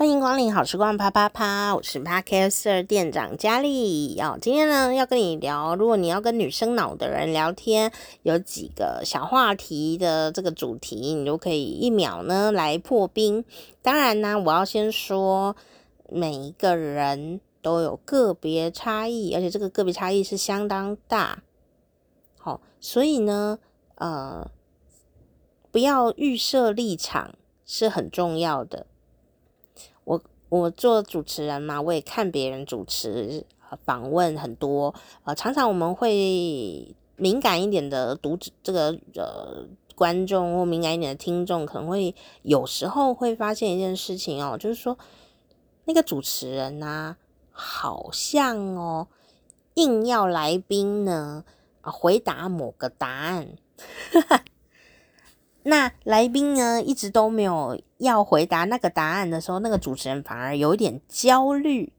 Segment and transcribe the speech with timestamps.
[0.00, 4.18] 欢迎光临好时光啪啪啪，我是 Podcaster 店长佳丽。
[4.18, 7.92] 哦，今天呢要跟你聊，如果你要跟女生脑的人聊天，
[8.22, 13.44] 有几个小话题的这个主题，你就可以一秒呢来破冰。
[13.82, 15.54] 当然呢，我要先说，
[16.08, 21.42] 每一个人都有个别差异，而且这个个别差异是相当大。
[22.38, 23.58] 好，所以呢，
[23.96, 24.50] 呃，
[25.70, 27.34] 不要预设立场
[27.66, 28.86] 是很重要的。
[30.50, 33.46] 我做主持人嘛，我也看别人主持
[33.84, 39.64] 访问很多，呃，常常我们会敏感一点的读者，这个呃
[39.94, 44.98] 观众或敏感一点的听众，可能会有时候会发现一件事情哦，就是说
[45.84, 47.16] 那个主持人呢，
[47.52, 49.06] 好像哦，
[49.74, 51.44] 硬要来宾呢
[51.80, 53.48] 啊回答某个答案。
[55.62, 61.92] 那来宾呢，一直都没有要回答那个答案的时候，那个主持人反而有一点焦虑，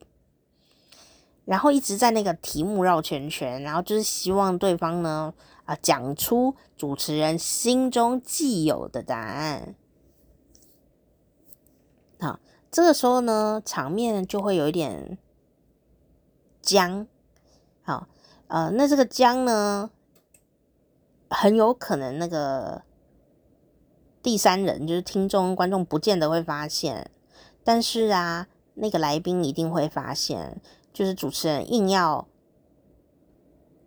[1.46, 5.32] 然后一直在那个题目绕圈圈，然后就是希望对方呢
[5.66, 9.76] 啊讲出主持人心中既有的答案。
[12.20, 12.40] 好，
[12.72, 15.20] 这个时候呢，场面就会有一点
[16.64, 17.06] 僵。
[17.84, 18.08] 好，
[18.48, 19.92] 呃，那这个僵呢，
[21.30, 22.82] 很有可能那个。
[24.24, 27.10] 第三人就是听众、观众，不见得会发现，
[27.64, 30.62] 但是啊，那个来宾一定会发现，
[30.94, 32.28] 就是主持人硬要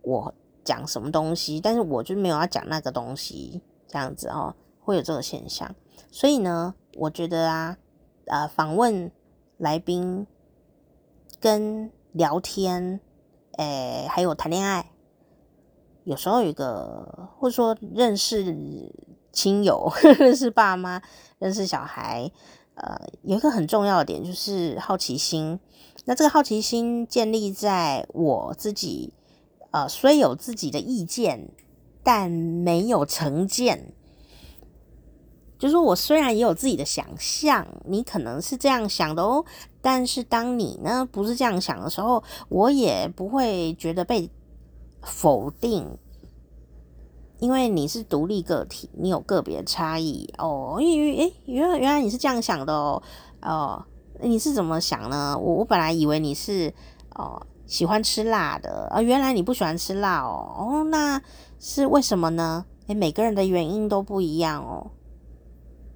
[0.01, 0.33] 我
[0.63, 5.73] 讲什么东西，但是我就没有要讲那个东西，这样子哦，会有这个现象。
[6.11, 7.77] 所以呢，我觉得啊，
[8.25, 9.09] 呃，访问
[9.55, 10.27] 来宾
[11.39, 12.99] 跟聊天，
[13.53, 14.91] 诶，还有谈恋爱，
[16.03, 19.14] 有时候有一个，或者说认识。
[19.35, 20.99] 亲友 认识爸妈，
[21.37, 22.31] 认识小孩，
[22.73, 25.59] 呃，有一个很重要的点就是好奇心。
[26.05, 29.13] 那这个好奇心建立在我自己，
[29.71, 31.49] 呃，虽有自己的意见，
[32.01, 33.93] 但没有成见。
[35.57, 39.43] 就是说我虽然也有自己的想象，你可能是这样想的哦，
[39.81, 44.29] 但是当你呢不是这样想的时候，我也不会觉得被
[45.01, 45.97] 否定。
[47.39, 50.77] 因为你是独立个体，你有个别差异哦。
[50.79, 53.01] 因为诶，原来原来你是这样想的哦。
[53.41, 53.85] 哦，
[54.21, 55.37] 你是怎么想呢？
[55.37, 56.73] 我我本来以为你是
[57.15, 60.55] 哦喜欢吃辣的啊，原来你不喜欢吃辣哦。
[60.57, 61.21] 哦，那
[61.59, 62.65] 是为什么呢？
[62.87, 64.91] 诶，每个人的原因都不一样哦。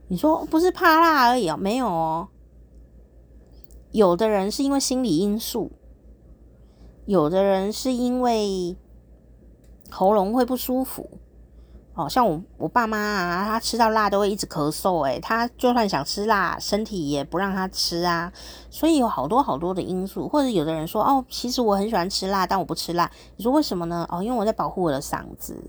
[0.07, 1.55] 你说不是怕辣而已哦？
[1.55, 2.27] 没有哦。
[3.91, 5.71] 有的人是因为心理因素，
[7.05, 8.75] 有的人是因为
[9.89, 11.09] 喉咙会不舒服。
[11.99, 18.31] 哦，像我我爸妈啊，他吃到辣都会一直咳嗽，诶，他就算想吃辣，身体也不让他吃啊。
[18.69, 23.11] 所以有好多好多的因素，或者有的人说，哦，其实我很喜欢吃辣，但我不吃辣。
[23.35, 24.07] 你说为什么呢？
[24.09, 25.61] 哦，因为我在保护我的嗓子。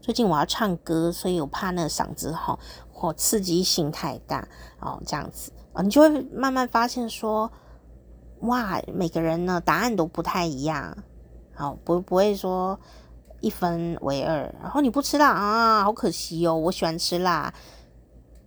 [0.00, 2.58] 最近我要唱歌，所以我怕那个嗓子哈
[2.92, 4.48] 或刺激性太大
[4.80, 7.52] 哦，这样子啊，你就会慢慢发现说，
[8.40, 10.98] 哇，每个人呢答案都不太一样，
[11.54, 12.80] 好，不不会说。
[13.40, 17.52] 一分为二，然后你不吃辣啊，好可惜哦，我喜欢吃辣，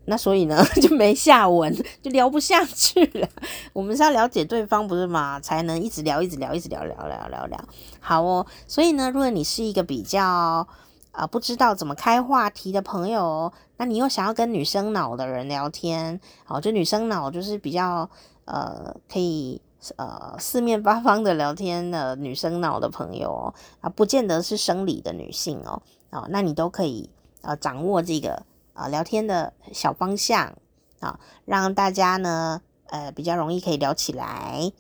[0.06, 3.28] 那所以呢 就没下文，就聊不下去了。
[3.74, 5.40] 我们是要了解对方不是吗？
[5.40, 7.60] 才能一直聊，一直聊，一直聊，聊聊聊聊。
[8.00, 10.68] 好哦，所以呢，如果你是一个比较
[11.12, 18.10] 啊、不知道怎么开话题的朋友，那你又想要跟女生脑的人聊天，好，就女生脑就是比较
[18.46, 19.62] 呃可以。
[19.96, 27.10] 呃，四面八方的聊天的女生脑的朋友哦，啊，不见得是生理的女性哦，哦，那你都可以
[27.42, 30.58] 呃掌握这个啊聊天的小方向
[31.00, 34.72] 啊，让大家呢呃比较容易可以聊起来。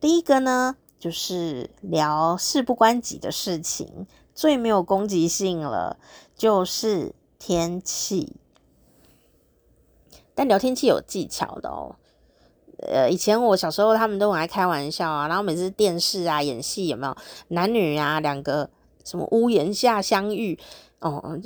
[0.00, 5.96] 第一个呢就是聊事不关己的事情，最没有攻击性了，
[6.36, 8.36] 就是天气。
[10.34, 11.96] 但聊天气有技巧的哦。
[12.88, 17.16] 呃，以前我小时候，他们都很爱开玩笑啊，然后每次电视啊演戏有没有
[17.48, 18.68] 男女啊两个
[19.04, 20.58] 什么屋檐下相遇
[21.00, 21.38] 哦，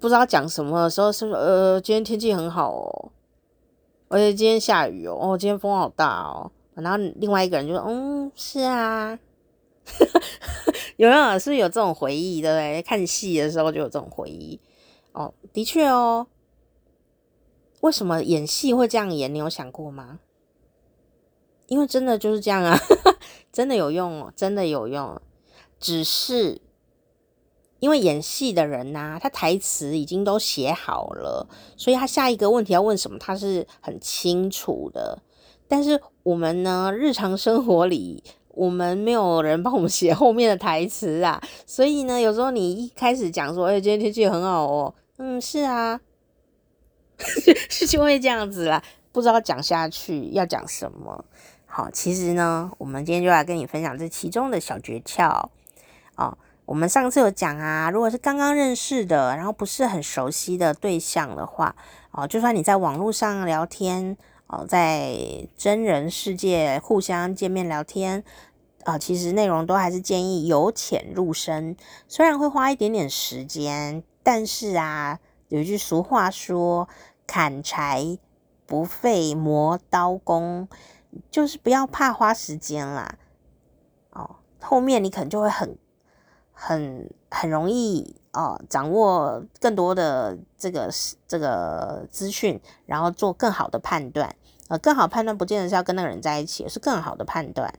[0.00, 3.12] 不知道讲什么的时候是呃，今天天气很好哦，
[4.08, 9.18] 而且今天下雨哦，哦，今天风好大哦，然后另外一个人就说嗯是啊，
[10.96, 12.82] 有没有是不是有这种回忆对不对？
[12.82, 14.58] 看戏的时候就有这种回忆
[15.12, 16.26] 哦，的确哦，
[17.80, 19.32] 为什么演戏会这样演？
[19.32, 20.20] 你有想过吗？
[21.66, 22.78] 因为真的就是这样啊，
[23.52, 25.20] 真的有用哦，真的有用。
[25.80, 26.60] 只是
[27.80, 31.46] 因为演戏的人呐、他台词已经都写好了，
[31.76, 35.22] 所以他下一个问题要问什么，他是很清楚的。
[35.68, 46.00] 但是我们呢，日常生活里，我们没有人帮我们写后面的台词啊，所以呢，有时候你一开始讲说，哎，今天天气很好哦，嗯，是啊，
[47.68, 48.82] 是就会这样子啦，
[49.12, 51.24] 不知道讲下去要讲什么。
[51.76, 55.48] 好，其实呢，我们今天就来跟你分享这其中的小诀窍
[56.14, 56.38] 哦。
[56.66, 61.74] 我们上次有讲啊，如果是刚刚认识的，然后不是很熟悉的对象的话，
[62.12, 64.16] 哦，就算你在网络上聊天，
[64.46, 65.18] 哦，在
[65.56, 68.22] 真人世界互相见面聊天，
[68.84, 75.18] 啊，其实内容都还是建议由浅入深，虽然会花一点点时间，但是啊，
[75.48, 76.88] 有一句俗话说，
[77.26, 78.16] 砍柴
[78.64, 80.68] 不费磨刀功，
[81.30, 83.16] 就是不要怕花时间啦，
[84.10, 85.76] 哦，后面你可能就会很。
[86.56, 90.88] 很很容易哦，掌握更多的这个
[91.26, 94.36] 这个资讯，然后做更好的判断。
[94.68, 97.74] 呃，更好判断不见得是要跟那个人在一起，是更好的判断。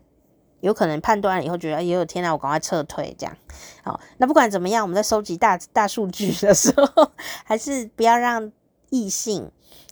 [0.59, 3.37] 有可能判断了以后觉得，哎呦天哪，我赶快撤退这样。
[3.81, 7.11] 好，那不管怎么样，我们在收集大大数据的时候，
[7.45, 8.51] 还是不要让
[8.89, 9.49] 异性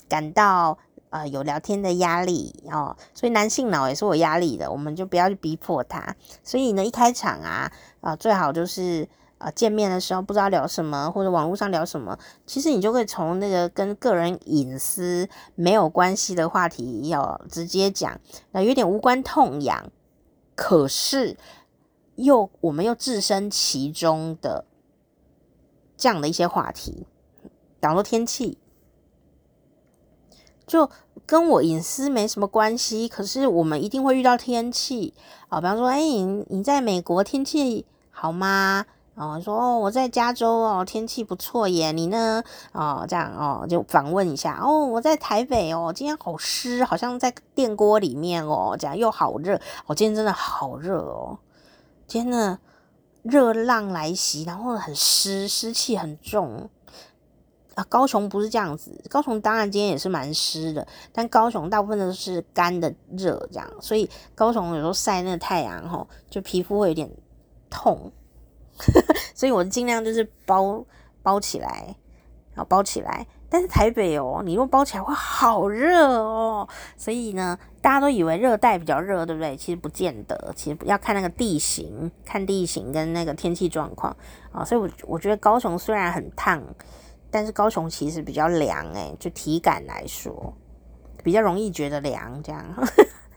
[0.10, 0.78] 感到。
[1.14, 6.16] 呃，有聊天的压力哦，所以男性脑也是有压力的，我们就不要去逼迫他。
[6.44, 7.72] 所以呢，一开场啊，
[8.02, 9.08] 呃，最好就是
[9.38, 12.18] 呃见面的时候不知道聊什么，或者网络上聊什么，
[12.48, 18.20] 其实你就可以从那个跟个人隐私没有关系的话题要直接讲，
[18.52, 19.92] 那有点无关痛痒，
[20.56, 21.38] 可是
[22.16, 24.66] 又我们又置身其中的
[25.96, 27.06] 这样的一些话题，
[27.80, 28.58] 比如说天气。
[30.66, 30.90] 就
[31.26, 35.14] 跟我隐私没什么关系，可是我们一定会遇到天气
[35.50, 38.86] 啊，比方说，哎，你你在美国天气好吗？
[39.16, 42.44] 哦，说哦，我在加州哦，天气不错耶，你呢？
[42.72, 49.56] 哦，这样哦，就访问一下哦，我在台北哦，今天好湿，好像在电锅里面哦，这样又好热，
[49.86, 51.38] 哦，今天真的好热哦，
[52.08, 52.58] 天的
[53.22, 56.68] 热浪来袭，然后很湿，湿气很重。
[57.76, 59.04] 啊，高雄不是这样子。
[59.10, 67.10] 高雄当然今天也是蛮湿的，但高雄大部分都是干的热这样，所以高雄有时候晒那个太阳吼，就皮肤会有点
[67.72, 68.12] 痛，
[69.34, 70.86] 所以我尽量就是包
[71.24, 71.96] 包起来，
[72.56, 73.26] 啊包起来。
[73.50, 76.68] 但是台北哦，你如果包起来会好热哦，
[76.98, 79.56] 所以呢，大家都以为热带比较热，对不对？
[79.56, 84.16] 其实不见得，其实要看那个地形，看地形跟那个天气状况
[84.52, 84.66] 啊。
[84.66, 86.64] 所以我我觉得高雄虽然很烫。
[87.34, 90.54] 但是高雄其实比较凉哎，就体感来说，
[91.24, 92.64] 比较容易觉得凉这样。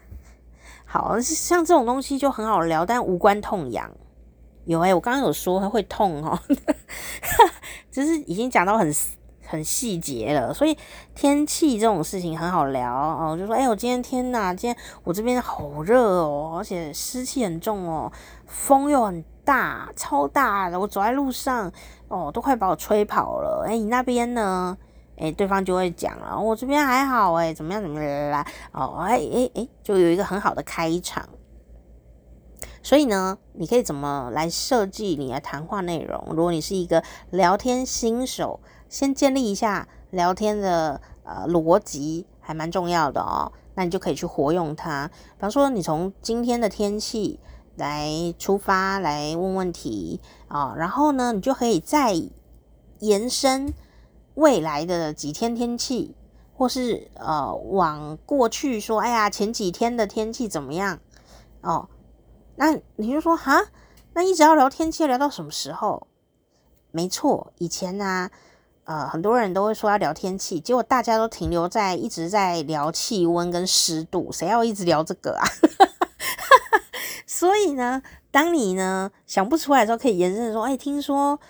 [0.85, 3.91] 好，像这种东西就很好聊，但无关痛痒。
[4.67, 6.39] 有哎，我刚刚有说它会痛哦，
[7.91, 8.95] 就是已经讲到很
[9.47, 10.53] 很细节了。
[10.53, 10.77] 所以
[11.15, 18.13] 天气这种事情很好聊哦，就说哎，我今天天呐，今天我这边好热哦，而且湿气很重哦，
[18.47, 21.73] 风又很大，超大的，我走在路上。
[22.09, 23.65] 哦，都快把我吹跑了。
[23.67, 24.77] 哎，你那边呢？
[25.17, 27.33] 哎，对方就会讲了，我这边还好。
[27.35, 27.81] 哎，怎么样？
[27.81, 28.31] 怎么样？
[28.31, 31.29] 来哦，哎哎哎，就有一个很好的开场。
[32.83, 36.23] 所以呢，你可以怎么来设计你的谈话内容？
[36.31, 43.51] 如果你是一个聊天新手，先建立一下聊天的呃逻辑，还蛮重要的哦。
[43.75, 45.09] 那你就可以去活用它。
[45.09, 47.41] 比方说，你从今天的天气。
[47.76, 52.14] 来出发，来问问题啊，然后呢，你就可以再
[53.00, 53.73] 延伸
[54.35, 56.14] 未来的几天天气，
[56.54, 60.99] 或是呃往过去说，哎呀，前几天的天气怎么样？
[61.61, 61.88] 哦，
[62.56, 63.66] 那你就说哈，
[64.14, 66.06] 那一直要聊天气，聊到什么时候？
[66.90, 68.30] 没错，以前呢，
[68.85, 75.45] 呃，很多人都会说要聊天气，结果大家都停留在一直在聊气温跟湿度，谁要一直聊这个啊？
[77.26, 81.40] 所以呢，当你呢想不出来的时候，可以延伸说：“哎，听说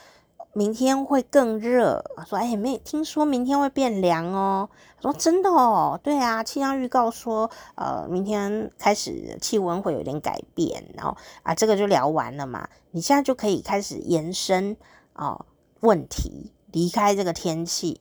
[0.55, 4.71] 明天会更热。”说：“哎，没听说明天会变凉哦。”
[5.03, 12.67] 说：“真的哦，对啊，气象预告说，呃，明天开始气温会有点改变。”然后啊，这个就聊完了嘛。
[12.93, 14.79] 你现在就可以开始延伸
[15.13, 15.47] 啊、呃、
[15.81, 18.01] 问题，离开这个天气，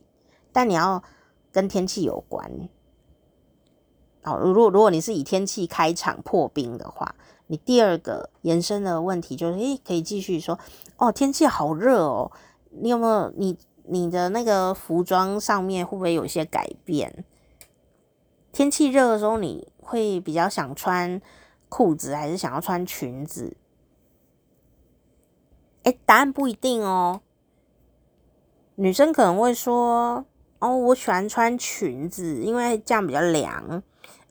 [0.53, 1.03] 但你要
[1.51, 2.69] 跟天气有关。
[4.25, 7.15] 哦，如果如果你是以天气开场破冰的话。
[7.47, 10.57] 你第二个延伸的问题就是，诶，可以继续说，
[10.97, 12.31] 哦，天气好热哦，
[12.71, 17.23] 你有没有你你的那个服装上面会不会有一些改变？
[18.51, 21.21] 天气热的时候，你会比较想穿
[21.69, 23.55] 裤子，还是想要穿裙子？
[25.83, 27.21] 诶，答案不一定哦。
[28.73, 30.25] 女生可能会说，
[30.57, 33.83] 哦，我喜欢穿裙子，因为这样比较凉。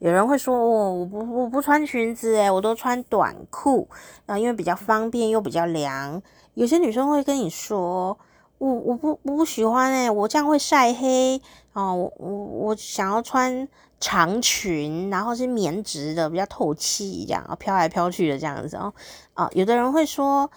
[0.04, 3.88] 有人会说，哦，我不我不穿裙子，诶，我都穿短裤
[4.26, 6.20] 啊，因为比较方便又比较凉。
[6.52, 8.18] 有些女生会跟你说，
[8.58, 11.40] 我我不我不喜欢，诶，我这样会晒黑
[11.72, 12.30] 哦，我我
[12.66, 13.66] 我想要穿
[13.98, 18.92] 长裙，然后是棉质的，比较透气，这样飘来飘去的这样子哦。
[19.32, 20.50] 啊，有的人会说，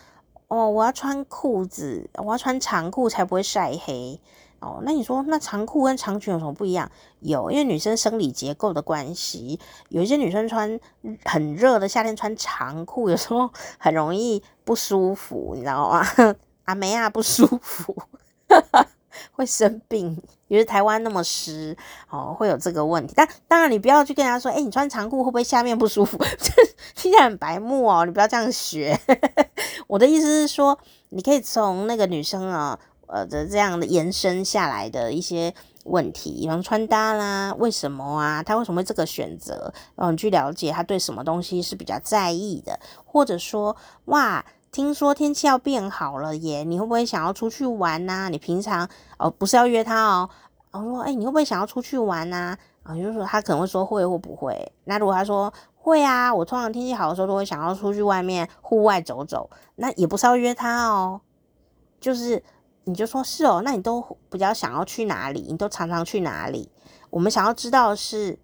[0.50, 4.20] 哦，我要穿裤子，我要穿长裤才不会晒黑。
[4.60, 6.90] 哦，那你说那长裤跟长裙有什么不一样？
[7.20, 9.60] 有，因为女生生理结构的关系，
[9.90, 10.80] 有一些女生穿
[11.26, 16.04] 很热的夏天穿长裤，有时候 很容易不舒服，你知道吗？
[16.66, 17.96] 阿梅亚不舒服，
[19.32, 21.78] 会生病，因为台湾那么湿，
[22.10, 23.14] 哦，会有这个问题。
[23.16, 26.18] 但当然，你不要去跟人家说，哎，你穿长裤会不会下面不舒服？
[26.96, 29.00] 听起来很白目哦，你不要这样学。
[29.86, 30.78] 我的意思是说，
[31.10, 32.78] 你可以从那个女生啊。
[33.08, 35.54] 呃的这样的延伸下来的一些
[35.86, 38.44] 问题，比方穿搭啦，为什么啊？
[38.44, 39.74] 他为什么会这个选择？
[39.96, 48.88] 然后你去了解他对什么东西是比较在意的，或者说，哇，听说天气要变好了耶，你会不会想要出去玩呐、你平常
[49.18, 50.30] 哦不是要约他哦，
[50.72, 52.58] 然后说，哎，你会不会想要出去玩呐？
[52.84, 54.70] 啊，就是说他可能会说会或不会。
[54.84, 61.22] 那如果他说会啊，我通常天气好的时候都会想要出去外面户外走走，那也不是要约他哦，
[62.02, 62.44] 就是。
[62.88, 64.01] 你就说是哦，那你都
[64.32, 65.41] 比较想要去哪里？
[65.50, 66.72] 你都常常去哪里？
[67.10, 68.39] 我们想要知道的是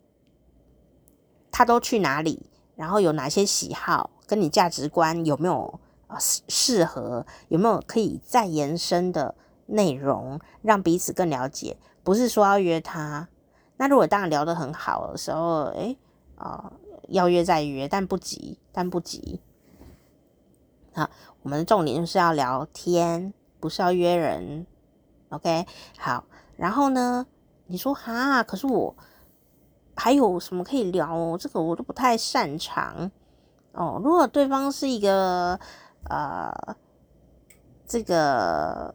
[1.50, 2.45] 他都去哪里，
[2.75, 7.25] 然后有哪些喜好，跟你价值观有没有啊适合？
[7.47, 9.33] 有没有可以再延伸的
[9.67, 11.77] 内容，让彼此更了解？
[12.03, 13.29] 不是说要约他。
[13.77, 15.97] 那如果当然聊得很好的时候，诶
[16.35, 16.73] 啊、呃，
[17.07, 19.39] 要约再约，但不急，但不急。
[20.93, 21.09] 好，
[21.43, 23.33] 我们的重点就是要聊天。
[23.63, 24.67] 不是要约人
[25.29, 25.65] ，OK，
[25.98, 26.25] 好，
[26.58, 27.25] 然后呢，
[27.67, 28.93] 你说哈，可是我
[29.96, 31.38] 还有什么可以聊哦？
[31.39, 33.10] 这个我都不太擅长
[33.72, 34.01] 哦。
[34.03, 35.58] 如果对方是一个
[36.10, 36.51] 呃，
[37.88, 38.93] 这个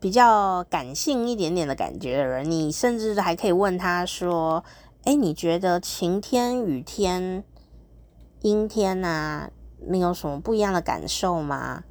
[0.00, 4.64] 比较感性一点点的感觉的人，你甚至还可以问他说
[5.04, 7.44] ：“哎，你觉得晴天、雨天、
[8.40, 9.50] 阴天啊，
[9.86, 11.84] 你有什么不一样的感受吗？”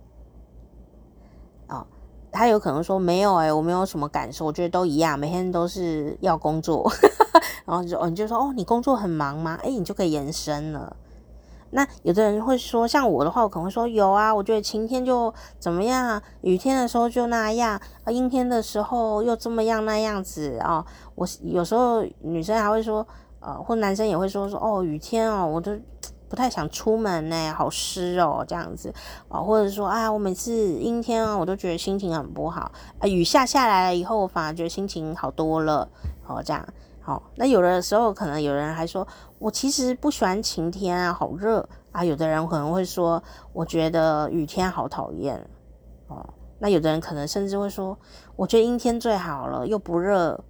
[2.32, 6.90] 他有可能说没有诶、欸，我没有什么感受，我觉得都一样，每天都是要工作，
[7.66, 9.60] 然后就哦，你就说哦，你工作很忙吗？
[9.64, 10.96] 诶，你就可以延伸了。
[11.72, 20.86] 那有的人会说，像我的话，我可能会说有啊，我觉得晴天就怎么样，雨天的时候就那样，啊，阴天的时候又这么样那样子啊，
[21.16, 23.06] 我有时候女生还会说，
[23.40, 25.72] 呃，或男生也会说说哦，雨天哦，我都。
[26.32, 28.94] 不太想出门呢，好湿哦，这样子
[29.28, 35.90] 啊，或者说啊，我每次阴天啊，我都觉得心情很不好啊，雨下下来了以后，我反而觉得心情好多了，
[36.26, 36.66] 哦，这样
[37.02, 37.22] 好。
[37.36, 39.06] 那有的时候可能有人还说，
[39.40, 42.02] 我其实不喜欢晴天啊，好热啊。
[42.02, 43.22] 有的人可能会说，
[43.52, 45.46] 我觉得雨天好讨厌
[46.08, 46.34] 哦。
[46.60, 48.00] 那有的人可能甚至会说，
[48.38, 50.42] 我觉得阴天最好了，又不热，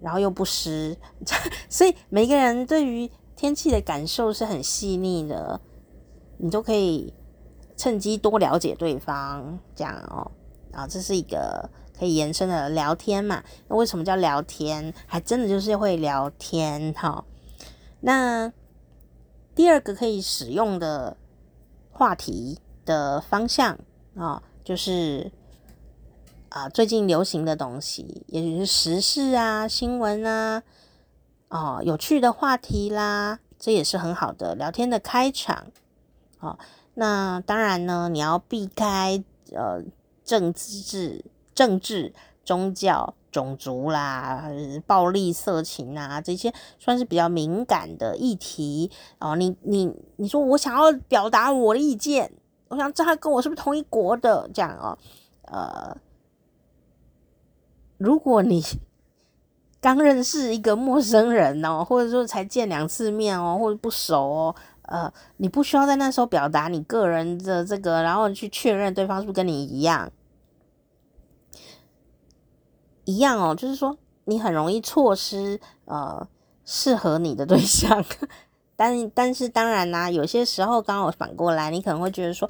[0.00, 0.96] 然后又不湿。
[1.70, 5.60] 所以每个人对于天气的感受是很细腻的，
[6.38, 7.12] 你都可以
[7.76, 10.30] 趁机多了解对方，这样哦，
[10.72, 13.42] 啊，这是一个可以延伸的聊天嘛？
[13.68, 14.94] 那为什么叫聊天？
[15.06, 17.24] 还真的就是会聊天哈。
[18.00, 18.52] 那
[19.54, 21.16] 第二个可以使用的
[21.90, 23.78] 话题的方向
[24.14, 25.32] 啊，就是
[26.50, 30.62] 啊最近流行的东西，也就是时事啊、新闻啊。
[31.54, 35.68] 哦，有趣的话题啦，这也是很好的聊天的开场。
[36.40, 36.58] 哦，
[36.94, 39.80] 那当然呢，你要避开呃
[40.24, 42.12] 政治、政治、
[42.44, 44.50] 宗教、种族啦、
[44.84, 48.90] 暴力、色情啊这些算是比较敏感的议题。
[49.20, 52.32] 哦，你你你说我想要表达我的意见，
[52.66, 54.98] 我想知道他跟我是不是同一国的这样哦。
[55.42, 55.96] 呃，
[57.96, 58.60] 如果你。
[59.84, 70.10] 刚认识一个陌生人哦， 或者说才见两次面哦，或者不熟哦，呃，你不需要在那时候表达你个人的这个，然后去确认对方是不是跟你一样，
[73.04, 76.26] 一样哦，就是说你很容易错失呃
[76.64, 78.02] 适合你的对象，
[78.76, 82.48] 但但是当然啦，有些时候刚好反过来，你可能会觉得说，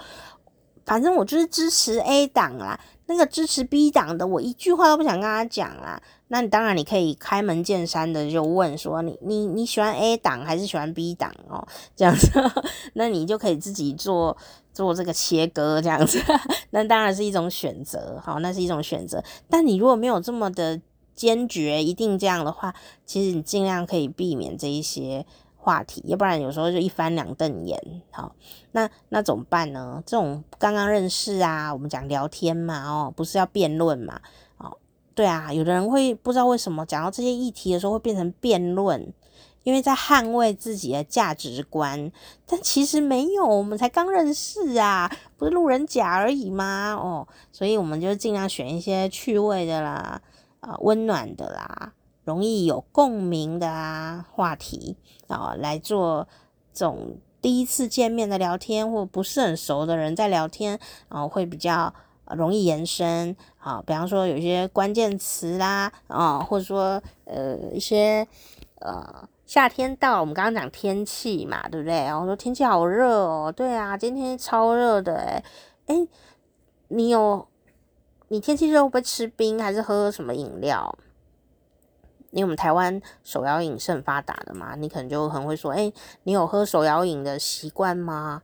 [0.87, 6.01] 反正我就是支持 A 党啦，那个支持 B 党的，我一句话都不想跟他讲啦。
[6.35, 11.65] 那当然你可以开门见山的就问说你你你喜欢 A 档还是喜欢 B 档哦？
[11.95, 12.29] 这样子，
[12.95, 14.37] 那你就可以自己做
[14.73, 16.21] 做这个切割这样子，
[16.71, 19.23] 那当然是一种选择，好，那是一种选择。
[19.49, 20.81] 但你如果没有这么的
[21.15, 22.75] 坚决，一定这样的话，
[23.07, 25.25] 其实你尽量可以避免这一些
[25.57, 27.81] 话题，要不然有时候就一翻两瞪眼。
[28.11, 28.35] 好，
[28.73, 30.03] 那那怎么办呢？
[30.05, 34.21] 这种刚刚认识啊，我们讲聊天嘛，哦，不是要辩论嘛。
[35.15, 39.13] 对啊，有的人会不知道为什么讲到这些议题的时候会变成辩论，
[39.63, 42.11] 因为在捍卫自己的价值观，
[42.45, 46.95] 但其实没有，我们才刚认识啊，不是路人甲而已吗？
[46.95, 50.21] 哦，所以我们就尽量选一些趣味的啦，
[50.59, 51.93] 啊、温暖的啦，
[52.25, 54.97] 容易有共鸣的啊话题
[55.29, 56.27] 啊、来做
[56.73, 60.75] 这种第一次见面的聊天，或不是很熟的人在聊天，
[61.09, 61.95] 啊、呃，会比较。
[62.37, 68.27] 容易延伸啊，比方说有一些关键词啦啊，或者说呃一些
[68.81, 71.95] 呃夏天到，我们刚刚讲天气嘛，对不对？
[71.95, 75.45] 然后说天气好热哦，对啊，今天超热的诶，
[75.87, 76.09] 诶，
[76.89, 77.47] 你有
[78.29, 80.99] 你天气热会不会吃冰，还是喝什么饮料？
[82.31, 85.93] 因为我们台湾手摇饮是很发达的嘛，你可能就很会说，诶，
[86.25, 88.43] 你有喝手摇饮的习惯吗？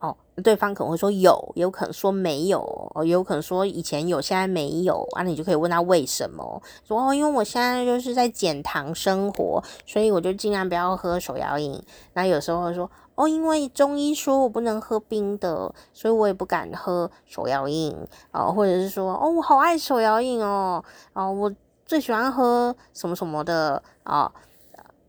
[0.00, 2.60] 哦，对方可能会说有，也有可能说没有，
[2.94, 11.82] 哦，也有可能说以前有，现在没有，啊，你就可以问他为什么，说哦，因为我现在就是在减糖生活，所以我就尽量不要喝手摇饮。
[12.14, 17.96] 那有时候会说哦，因为中医说我不能喝冰的，所以我也不敢喝手摇饮，
[18.30, 21.52] 哦，或者是说哦，我好爱手摇饮哦，哦，我
[21.84, 24.26] 最喜欢喝什么什么的啊。
[24.26, 24.32] 哦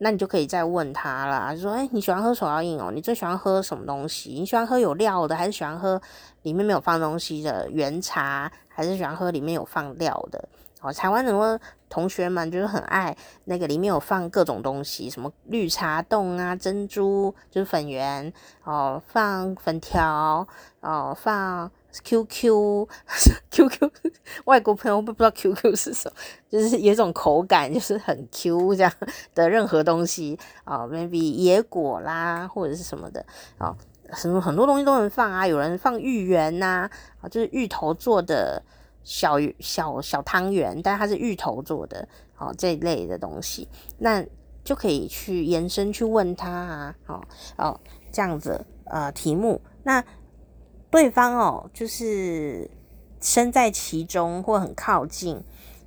[0.02, 2.90] 那你就可以再问他啦，就说：“哎，你喜欢喝手摇饮哦？
[2.92, 4.32] 你最喜欢喝什么东西？
[4.32, 6.02] 你喜欢喝有料的，还是喜欢喝
[6.44, 10.48] 里面没有放东西的原茶，还是喜欢喝里面有放料的？
[10.82, 13.14] 哦，台湾很多同学们就是很爱
[13.44, 18.32] 那个里面有放各种东西，什么绿茶冻啊、珍珠就是粉圆
[18.64, 20.48] 哦，放粉条
[20.80, 21.70] 哦，放。”
[22.04, 22.88] Q Q
[23.52, 23.92] Q Q，
[24.46, 26.16] 外国朋友不不知道 Q Q 是什么，
[26.50, 28.94] 就是有一种口感，就是很 Q 这样
[29.34, 33.26] 的任何东西啊、，maybe 野果啦，或者是什么的
[33.58, 33.76] 啊，
[34.14, 36.90] 什、么很多东西都能放啊，有人放芋圆呐，
[37.22, 38.62] 啊，就是芋头做的
[39.04, 44.24] 小小小汤圆，但它是芋头做的，哦，这一类的东西，那
[44.64, 47.22] 就可以去延伸去问他啊，哦
[47.58, 47.80] 哦，
[48.12, 50.04] 这样子呃题目那。
[50.92, 52.70] 对方哦，就是
[53.22, 55.36] 身在其中或很靠近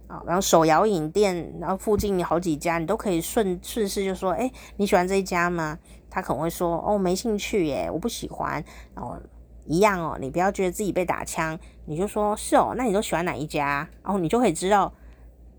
[0.07, 8.63] 啊，然后手摇饮店，然后附近好几家，你都可以顺顺势就说：“诶，你喜欢这一家吗？”他可能会说：“哦，没兴趣耶，我不喜欢。”
[8.95, 9.17] 然后
[9.65, 14.93] 一样哦，你不要觉得自己被打枪，你就说：“是哦，那你都喜欢哪一家？”然后你就可以知道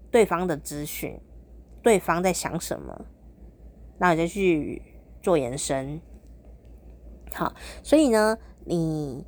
[0.10, 1.20] 对方的资讯，
[1.82, 3.06] 对方在想什么，
[3.98, 4.82] 那你再去
[5.22, 6.00] 做延伸。
[7.34, 7.52] 好，
[7.84, 9.26] 所以呢，你。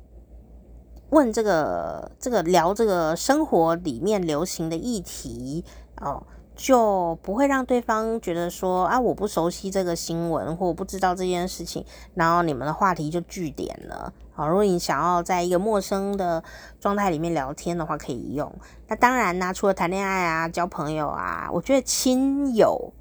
[1.10, 5.64] 问这个这个聊这个生活里面流行的议题
[6.00, 14.12] 哦，就不会让对方觉得说啊，我不熟悉这个新闻或我不知道这件事情，然后你们的话题就句点了。
[14.34, 16.42] 好，如果你想要在一个陌生的
[16.80, 18.52] 状态里面聊天的话，可以用。
[18.88, 22.92] 那当然呢，除了谈恋爱啊、交朋友啊，我觉得亲友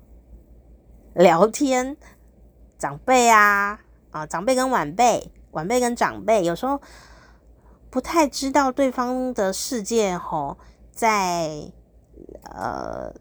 [1.15, 1.97] 聊天，
[2.77, 3.79] 长辈啊
[4.11, 6.79] 啊，长辈跟晚辈，晚辈跟长辈，有时候。
[7.89, 10.57] 不太知道对方的世界吼，
[10.91, 11.71] 在
[12.43, 13.13] 呃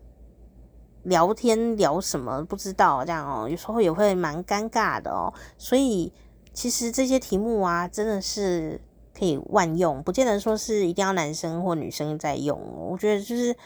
[1.04, 5.32] 聊天聊什么不知道这样哦，有时候也会蛮尴尬的哦。
[5.58, 6.12] 所以
[6.52, 8.80] 其实这些题目啊，真的是
[9.16, 12.60] 可以万用，不见得说是一定要男生或女生在用。
[12.90, 13.56] 我觉得就是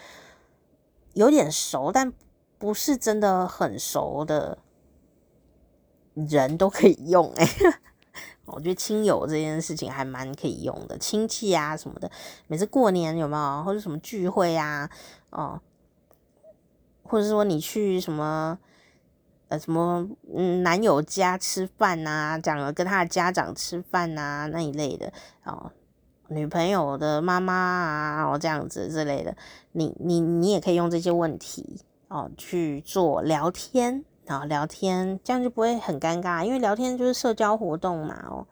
[1.14, 2.12] 有点熟，但
[2.58, 4.58] 不是真的很熟的
[6.14, 7.48] 人都可以用哎。
[8.52, 12.10] 我觉得亲友这件事情还蛮可以用的，亲戚啊什么的，
[12.46, 14.90] 每次过年有没有或者什么聚会啊，
[15.30, 15.60] 哦，
[17.02, 18.58] 或者说你去什么
[19.48, 25.12] 呃什么嗯男友家吃饭啊，讲了跟他的家长吃饭啊那一类的
[25.44, 25.70] 哦，
[26.28, 29.36] 女朋友的妈妈啊哦这样子之类的，
[29.72, 34.04] 你你你也可以用这些问题哦去做聊天。
[34.28, 38.26] 然后聊天，这样就不会很尴尬，因为聊天就是社交活动嘛。
[38.28, 38.46] 哦，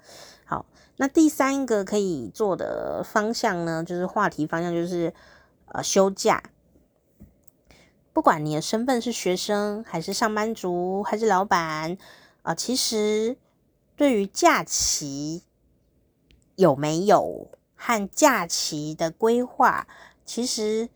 [0.46, 0.64] 好，
[0.96, 5.12] 那第三个可以做的方向呢，就是话题方向，就是
[5.66, 6.42] 呃休假。
[8.14, 11.98] 不管你的身份是学生，还是上班族，还是老板，
[12.40, 13.36] 啊、其实
[13.94, 15.42] 对于假期
[16.54, 19.86] 有没有和假期的规划，
[20.24, 20.88] 其实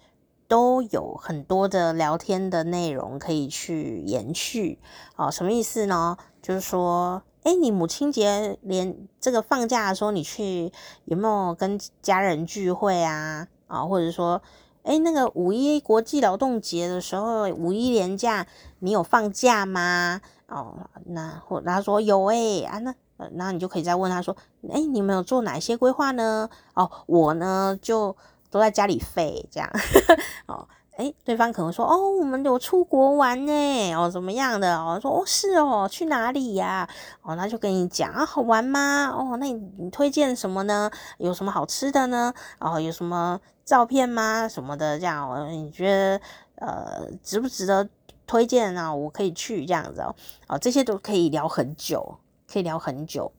[0.50, 4.80] 都有很多的聊天的内容可以去延续。
[5.14, 6.16] 哦，什么意思呢？
[6.42, 10.72] 就是说，哎，你母亲节连这个放假的时候，你去
[11.04, 13.46] 有没有跟家人聚会啊？
[13.68, 14.42] 啊，或者说，
[14.82, 18.48] 哎，那个五一国际劳动节的时候，五一连假
[18.80, 20.20] 你有放假吗？
[20.48, 22.92] 哦，那或他说有诶啊，那
[23.34, 24.36] 那你就可以再问他说，
[24.68, 26.50] 哎，你们有做哪些规划呢？
[26.74, 28.16] 哦，我呢就
[28.50, 29.70] 都在家里废这样，
[30.46, 30.66] 哦。
[30.96, 34.76] 诶，对方可能说，哦，我们有出国玩呢，哦，怎么样的？
[34.76, 36.86] 哦，说，哦，是哦，去哪里呀？
[37.22, 39.06] 哦，那就跟你讲啊，好玩吗？
[39.16, 40.90] 哦，那你你推荐什么呢？
[41.16, 42.34] 有什么好吃的呢？
[42.58, 44.46] 哦，有什么照片吗？
[44.46, 46.20] 什么的这样，哦，你觉得
[46.56, 47.88] 呃值不值得
[48.26, 48.94] 推荐呢？
[48.94, 50.14] 我可以去这样子哦，
[50.48, 53.32] 哦，这些都可以聊很久，可以聊很久。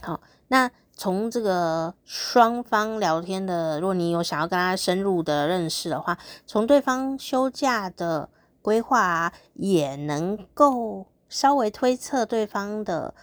[0.00, 0.68] 好，那。
[0.94, 8.28] 从这个双方聊天的，如果你有想要跟他深入的认识的话，从对方休假的
[8.60, 13.14] 规划啊，也能够稍微推测对方的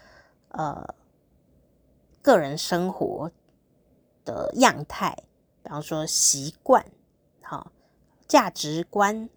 [0.49, 0.93] 呃
[2.21, 3.31] 个人生活
[4.25, 5.15] 的样态，
[5.63, 6.83] 比方说习惯、
[7.41, 7.71] 好
[8.27, 9.29] 价值观，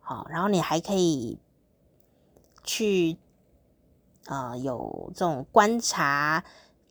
[0.00, 1.38] 好，然后你还可以
[2.62, 3.18] 去
[4.26, 6.42] 啊、有这种观察。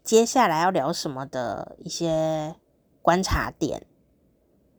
[0.05, 2.55] 接下来要聊什么的一些
[3.01, 3.87] 观察点，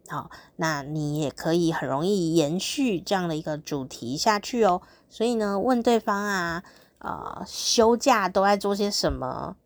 [0.09, 4.81] 好，那你也可以很容易延续这样的一个主题下去哦。
[5.09, 6.63] 所以呢，问对方啊，
[6.99, 9.57] 呃，休假都在做些什么，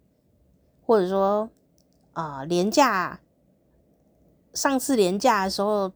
[0.87, 1.51] 或者说
[2.14, 3.20] 啊，呃，连假，
[4.55, 5.92] 上次年假的时候，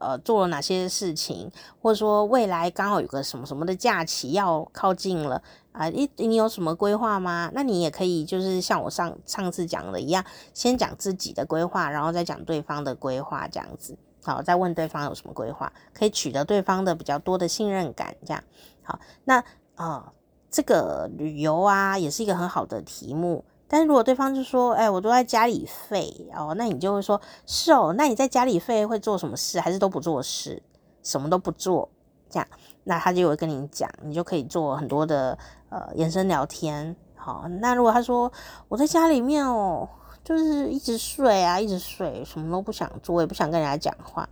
[0.00, 5.42] 呃，做了哪些事情，或者说未来刚好有个什么什么的假期要靠近了。
[5.72, 7.50] 啊，你你有什么规划吗？
[7.52, 13.94] 那你也可以就是像我上上次讲的一样，先讲自己的规划，然后再讲对方的规划，这样子。
[14.24, 18.16] 好，再问对方有什么规划，可以取得对方的比较多的信任感。
[18.24, 18.42] 这样
[18.82, 20.10] 好，那啊、
[20.50, 23.44] 这个旅游啊，也是一个很好的题目。
[23.68, 29.60] 但是如果对方就说，哎，我都在家里废哦，那你就会说，是哦，那你在家里废会做什么事？
[29.60, 30.62] 还是都不做事，
[31.02, 31.88] 什么都不做？
[32.28, 32.48] 这样，
[32.84, 35.38] 那他就会跟你讲，你就可以做很多的。
[35.68, 37.44] 呃，延伸聊天，好。
[37.60, 38.30] 那如果他说
[38.68, 39.88] 我在家里面哦，
[40.22, 44.28] 就是一直睡啊，一直睡，什么都不想做，也不想跟人家讲话，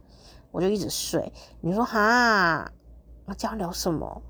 [0.52, 1.32] 我就一直睡。
[1.60, 2.70] 你说哈，
[3.26, 4.22] 那这样聊什么？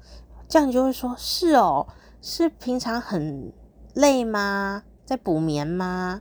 [0.48, 1.86] 这样你就会说，是哦，
[2.22, 3.52] 是平常很
[3.92, 4.82] 累吗？
[5.04, 6.20] 在补眠吗？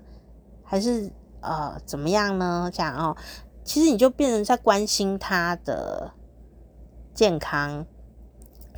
[0.64, 2.70] 还是呃怎么样呢？
[2.74, 3.16] 这样哦，
[3.64, 6.12] 其实你就变成在关心他的
[7.14, 7.86] 健康。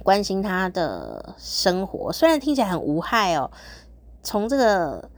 [0.04, 3.50] 关心他的生活，虽然听起来很无害哦。
[4.22, 5.10] 从这个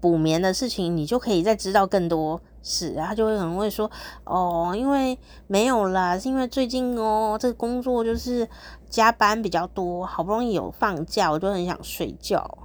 [0.00, 2.92] 补眠的事情，你就可以再知道更多事。
[2.94, 3.88] 然后他就会可能会说
[4.26, 5.16] ：“哦，因为
[5.46, 8.48] 没有啦，是因为最近哦，这个工作就是
[8.90, 12.58] 加班比较多，好不容易有放假，我就很想睡觉。”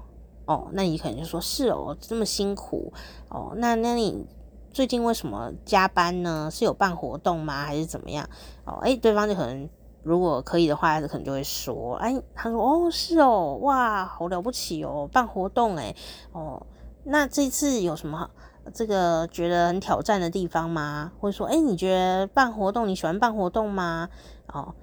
[0.50, 2.92] 哦，那你可能就说：“是哦，这么辛苦
[3.30, 4.26] 哦，那那你
[4.74, 6.50] 最近为什么加班呢？
[6.52, 7.64] 是有办活动吗？
[7.66, 8.28] 还是怎么样？”
[8.66, 9.70] 哦，诶，对方就可能。
[10.02, 15.96] 如果可以的话，他可能就会说：“哎，他说哦，是哦，哇，好了不起哦，办活动诶，
[16.32, 16.66] 哦，
[17.04, 18.28] 那这次有什么
[18.74, 21.12] 这个觉得很挑战的地方吗？
[21.20, 24.10] 或者说，哎，你觉得办活动，你喜欢办活动吗？
[24.48, 24.74] 哦，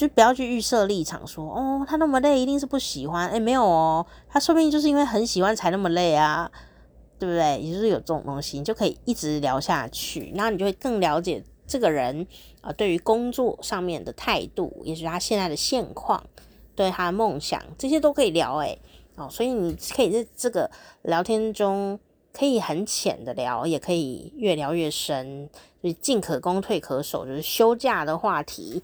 [0.00, 3.28] 就不要去预设立场说，哦，他那么累，一定是不喜欢。
[3.28, 6.50] 哎，没有哦，他说不定就是因为很喜欢才那么累啊，
[7.18, 7.60] 对不对？
[7.60, 12.26] 也就是有这种东西，你就可以一直聊下去，然后你就会更了解。”这个人
[12.62, 16.24] 啊、对于工作上面的态度，也许他现在的现况，
[16.74, 18.76] 对他的梦想，这些都可以聊诶。
[19.16, 20.68] 哦，所以你可以在这个
[21.02, 22.00] 聊天中，
[22.32, 25.48] 可以很浅的聊，也可以越聊越深，
[25.82, 28.82] 就是进可攻退可守，就是休假的话题。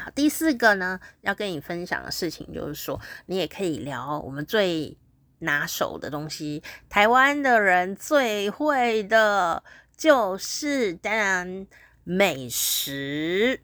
[0.00, 4.96] 好，第四个呢，要跟你分享的事情就是说，你也可以聊我们最
[5.40, 9.62] 拿手的东西，台湾的人最会的。
[10.00, 11.66] 就是当然
[12.04, 13.60] 美食，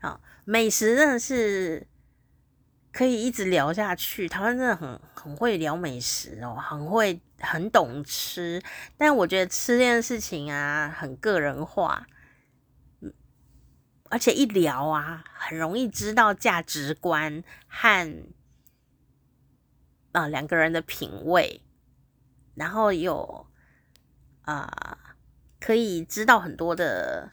[0.00, 1.86] 好，美食真的是
[2.90, 4.26] 可以一直聊下去。
[4.26, 8.58] 台湾真的很很会聊美食哦，很会很懂吃。
[8.96, 12.06] 但我觉得吃这件事情啊，很个人化，
[14.10, 18.24] 而且一聊啊，很容易知道价值观和
[20.12, 21.62] 啊两个人的品味，
[22.54, 23.46] 然后有。
[24.48, 25.16] 啊、
[25.58, 27.32] 可以知道很多的，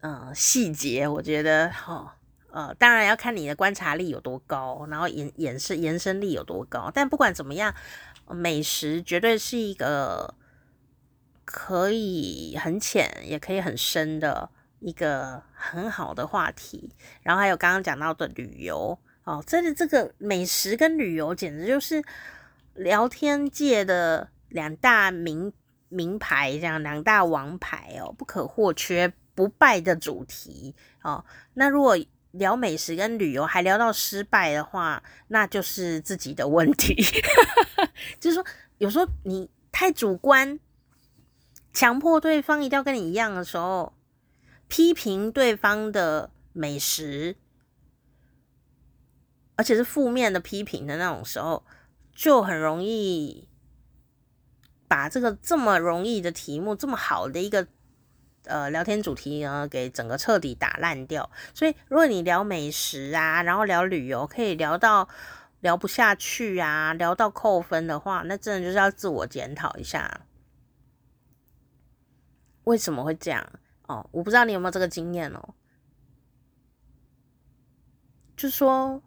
[0.00, 1.06] 嗯、细节。
[1.06, 2.10] 我觉得，哈、哦，
[2.50, 6.90] 呃，当然要看你的观察力有多高，然后延延伸延伸力有多高。
[6.92, 7.72] 但不管怎么样，
[8.26, 10.34] 美食绝对是一个
[11.44, 16.90] 可以很浅，也可以很深的一个很好的话题。
[17.22, 22.02] 然后还有刚刚讲到的旅游哦，这里这个美食跟旅游简直就是
[22.74, 25.52] 聊天界的两大名
[25.88, 31.24] 名牌，这样两大王牌哦，不可或缺、不败的主题哦。
[31.54, 31.96] 那如果
[32.32, 36.94] 聊美食跟旅游还聊到失败的话，那就是自己的问题。
[38.20, 38.44] 就是说，
[38.78, 40.58] 有时候你太主观，
[41.72, 43.92] 强迫对方一定要跟你一样的时候，
[44.70, 47.36] 批评对方的美食，
[49.56, 51.66] 而且是负面的批评的那种时候，
[52.14, 53.46] 就很容易
[54.88, 57.66] 把这个这么容易的题目，这么好的一个。
[58.44, 61.30] 呃，聊天主题呢，给整个彻底打烂掉。
[61.52, 65.06] 所以，如果你聊美食啊，然后聊旅游，可以聊到
[65.60, 70.22] 聊不下去啊，聊到扣分的话，那真的就是要自我检讨一下，
[72.64, 73.46] 为什么会这样？
[73.90, 75.54] 哦，我不知道你有没有这个经验哦。
[78.36, 79.02] 就说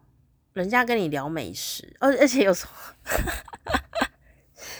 [0.52, 2.72] 人家跟你聊美食，而而且有时候。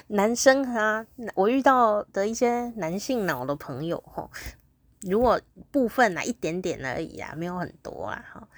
[0.09, 4.31] 男生啊，我遇到的一些男性脑的朋友哈，
[5.01, 5.41] 如果
[5.71, 8.49] 部分啊一点点而已啊，没有很多啊哈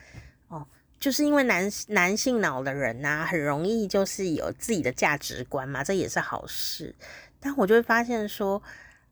[0.48, 0.66] 哦，
[0.98, 6.94] 就是因为男男性脑的人呐、啊，很容易就是有自己的价值观嘛，这也是好事。
[7.38, 8.60] 但我就会发现说，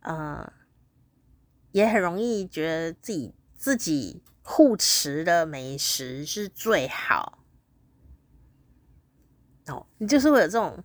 [0.00, 0.52] 呃，
[1.74, 7.40] 也很容易觉得自己自己护持的美食是最好
[9.66, 10.82] 哦，你就是会有这种。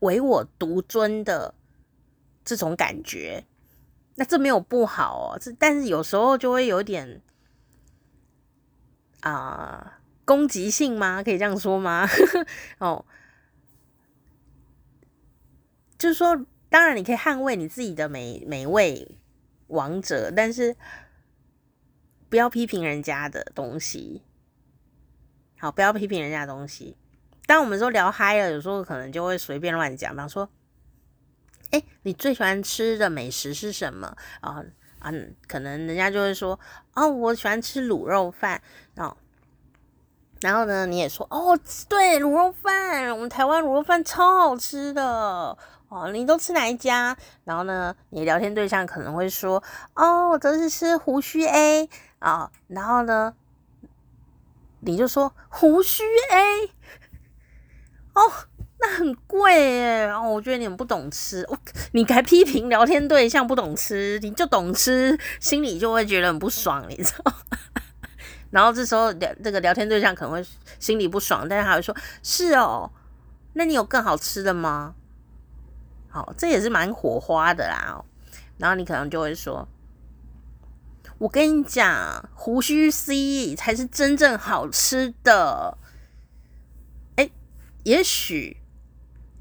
[0.00, 1.54] 唯我独尊的
[2.44, 3.46] 这种感觉，
[4.16, 7.22] 那这没有不好哦，这但是有时候就会有点
[9.20, 11.22] 啊、攻击性吗？
[11.24, 12.08] 可以这样说吗？
[12.78, 13.04] 哦，
[15.96, 19.08] 就是说，当然你可以捍卫你自己的美美味
[19.72, 20.76] 王者，但是
[22.28, 24.22] 不要批评人家的东西，
[25.58, 26.96] 好，不要批评人家的东西。
[27.46, 30.48] 当我们说聊嗨了，有时候可能就会随便乱讲，比方说，
[31.70, 34.16] 哎，你最喜欢吃的美食是什么？
[34.40, 34.62] 啊
[34.98, 35.12] 啊，
[35.48, 36.58] 可能人家就会说，
[36.94, 38.62] 哦，我喜欢吃卤肉饭
[38.96, 39.16] 哦。
[40.40, 41.58] 然后呢，你也说，哦，
[41.88, 45.56] 对，卤肉饭，我们台湾卤肉饭超好吃的
[45.92, 46.10] 哦。
[46.12, 47.16] 你都吃哪一家？
[47.44, 49.62] 然后呢，你聊天对象可能会说，
[49.94, 52.50] 哦，我都是吃胡须 A 啊。
[52.68, 53.34] 然后呢，
[54.80, 56.70] 你就说胡须 A。
[58.14, 58.20] 哦，
[58.78, 60.10] 那很贵耶！
[60.10, 61.58] 哦，我觉得你很不懂吃，我
[61.92, 67.32] 你还批评聊天对象不懂吃，你就懂吃，心里就会觉得很不爽，你知道？
[68.50, 70.44] 然后这时候聊这个聊天对象可能会
[70.78, 72.90] 心里不爽，但是他会说：“是哦，
[73.54, 74.94] 那你有更好吃的吗？”
[76.12, 78.04] 好，这也是蛮火花的啦。
[78.58, 79.66] 然后你可能就会说
[81.16, 85.78] ：“我跟你讲，胡须 C 才是真正好吃的。”
[87.16, 87.30] 哎
[87.84, 88.58] 也许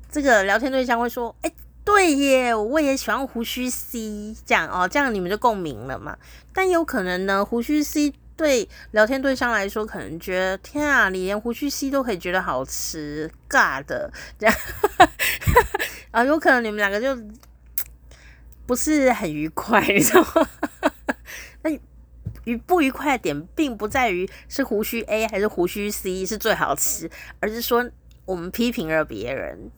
[0.09, 1.51] 这个聊天对象会说：“哎，
[1.83, 6.17] 对耶，我也喜欢胡须 C，这样哦，这样你们就共鸣了嘛。”
[6.53, 14.55] 但有可能呢，胡须 C 对聊天对象来说，可能觉得天啊，你连胡须 C 都可以觉得好吃尬的这样
[16.09, 17.15] 啊，有可能你们两个就
[18.65, 20.49] 不是很愉快，你知道吗？
[21.61, 21.79] 那
[22.45, 27.89] 愉不愉快的点，并不在于是胡须 A 还是胡须 C 是最好吃，而是说。
[28.23, 29.71] 我们批评了别人，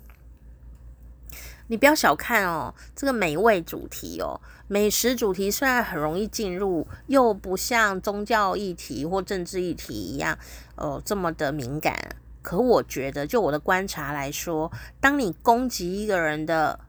[1.67, 10.37] 你不要小看哦，这个美味主题哦，美食主题虽然很容易进入，又不像宗教议题或政治议题一样，
[10.75, 12.15] 哦，这么的敏感。
[12.41, 16.79] 可我觉得，就我的观察来说，当你攻击一个人的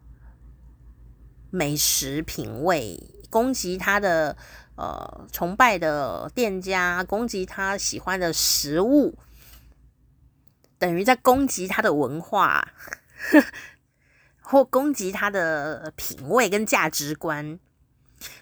[1.51, 4.37] 美食品味，攻击他的
[4.77, 9.17] 呃崇拜的店家，攻击他喜欢的食物。
[10.77, 12.73] 等于在攻击他的文化，
[14.55, 17.59] 或攻击他的品味跟价值观。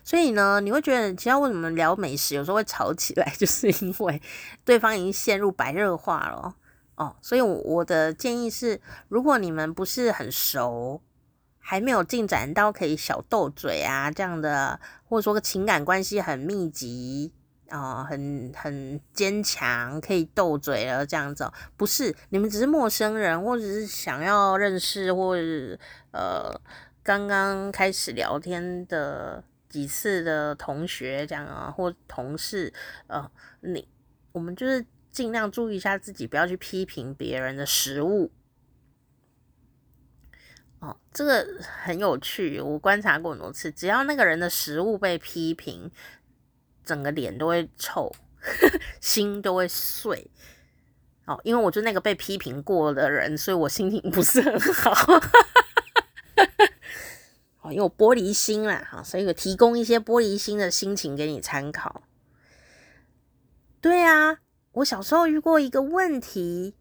[0.04, 4.20] 所以呢，你会觉得，其实为什么聊美食有时候会吵起来， 就是因为
[4.62, 6.54] 对方已经陷入白热化了
[6.96, 7.16] 哦。
[7.22, 11.00] 所以我的建议是，如果你们不是很熟，
[11.58, 17.32] 还没有进展到可以小斗嘴啊这样的，或者说个情感关系很密集。
[17.72, 25.40] 啊、很很坚强，可以斗嘴了这样子，不是你们只是陌生人，或者是想要认识，或者
[26.12, 26.60] 呃
[27.02, 32.72] 刚刚开始聊天的几次的同学这样啊，或同事，
[33.08, 33.88] 呃，你
[34.30, 38.30] 我们就是尽量注意一下自己，不要去批评别人的食物。
[40.78, 45.90] 哦，这个很有趣，我观察过很多次，只要那个人的食物被批评，
[46.84, 48.12] 整个脸都会臭，
[49.00, 50.30] 心都会碎。
[51.24, 54.92] 哦，因为我就那个被批评过的人，所以我心情不是很好。
[57.62, 62.02] 哦，因为我玻璃心啦，哈，所以我提供一些玻璃心的心情给你参考。
[63.80, 64.38] 对啊，
[64.72, 66.74] 我小时候遇过一个问题，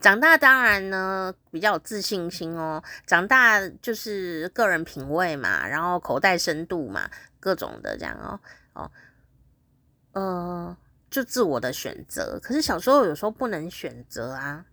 [0.00, 8.40] 长大当然呢比较有自信心哦，长大就是个人品味嘛，然后口袋深度嘛，各种的这样哦，
[8.74, 8.90] 哦，
[10.12, 10.76] 呃。
[11.10, 14.66] 就自我的选择，可是小时候有时候不能选择啊。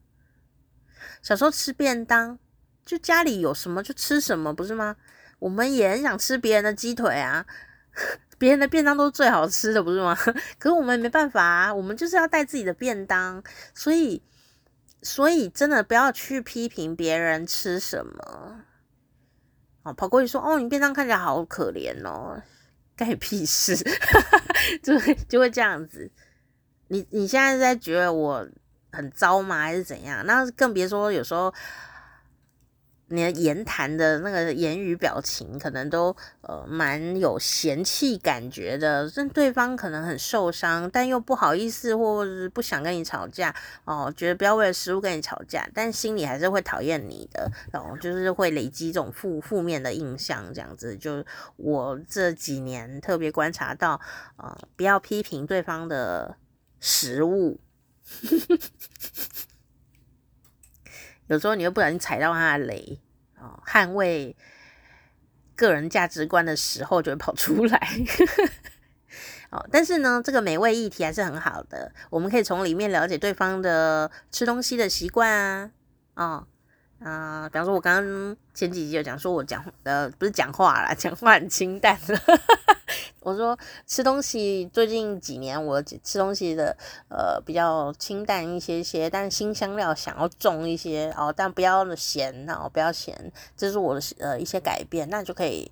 [1.22, 2.39] 小时候吃便当，
[2.86, 4.96] 就家里有什么就吃什么，不是吗？
[5.39, 7.46] 我们也很想吃别人的鸡腿啊，
[8.38, 10.15] 别人的便当都是最好吃的，不是吗？
[10.60, 14.22] 可是我们没办法啊，我们就是要带自己的便当，所以，
[15.02, 18.65] 所以真的不要去批评别人吃什么。
[19.84, 22.39] 哦，跑过去说，哦，你便当看起来好可怜哦，
[22.96, 23.76] 干屁事，
[24.84, 26.12] 就会就会这样子。
[26.89, 28.48] 你你现在是在觉得我
[28.91, 29.58] 很糟吗？
[29.58, 30.24] 还是怎样？
[30.28, 31.52] 那更别说有时候
[33.12, 39.12] 你的言谈的那个言语表情，可能都呃蛮有嫌弃感觉的。
[39.15, 43.54] 但对方可能很受伤，但又不好意思，或是不想跟你吵架
[43.86, 50.95] 哦，觉得不要为了食物跟你吵架，但心里还是会讨厌你的，哦，就是会累积这种负负面的印象，这样子。
[50.95, 51.24] 就
[51.58, 54.00] 我这几年特别观察到，
[54.38, 56.38] 呃，不要批评对方的。
[56.84, 57.60] 食物，
[61.32, 63.00] 有时候你又不小心踩到他的雷
[63.39, 64.36] 哦，捍卫
[65.56, 67.80] 个人价值观的时候就会跑出来
[69.50, 69.65] 哦。
[69.72, 75.72] 但是呢，这个美味议题还是很好的，我们可以从里面了解对方的吃东西的习惯啊，
[76.15, 76.48] 哦
[77.00, 82.22] 啊、比方说，我刚刚前几集有讲说我讲呃不是讲话啦，讲话很清淡的。
[83.22, 86.76] 我说吃东西最近几年我吃东西的
[87.08, 95.72] 呃比较清淡一些些，但是辛香料想要重一些哦，但不要咸哦，不要咸，这是我的呃一些改变，那就可以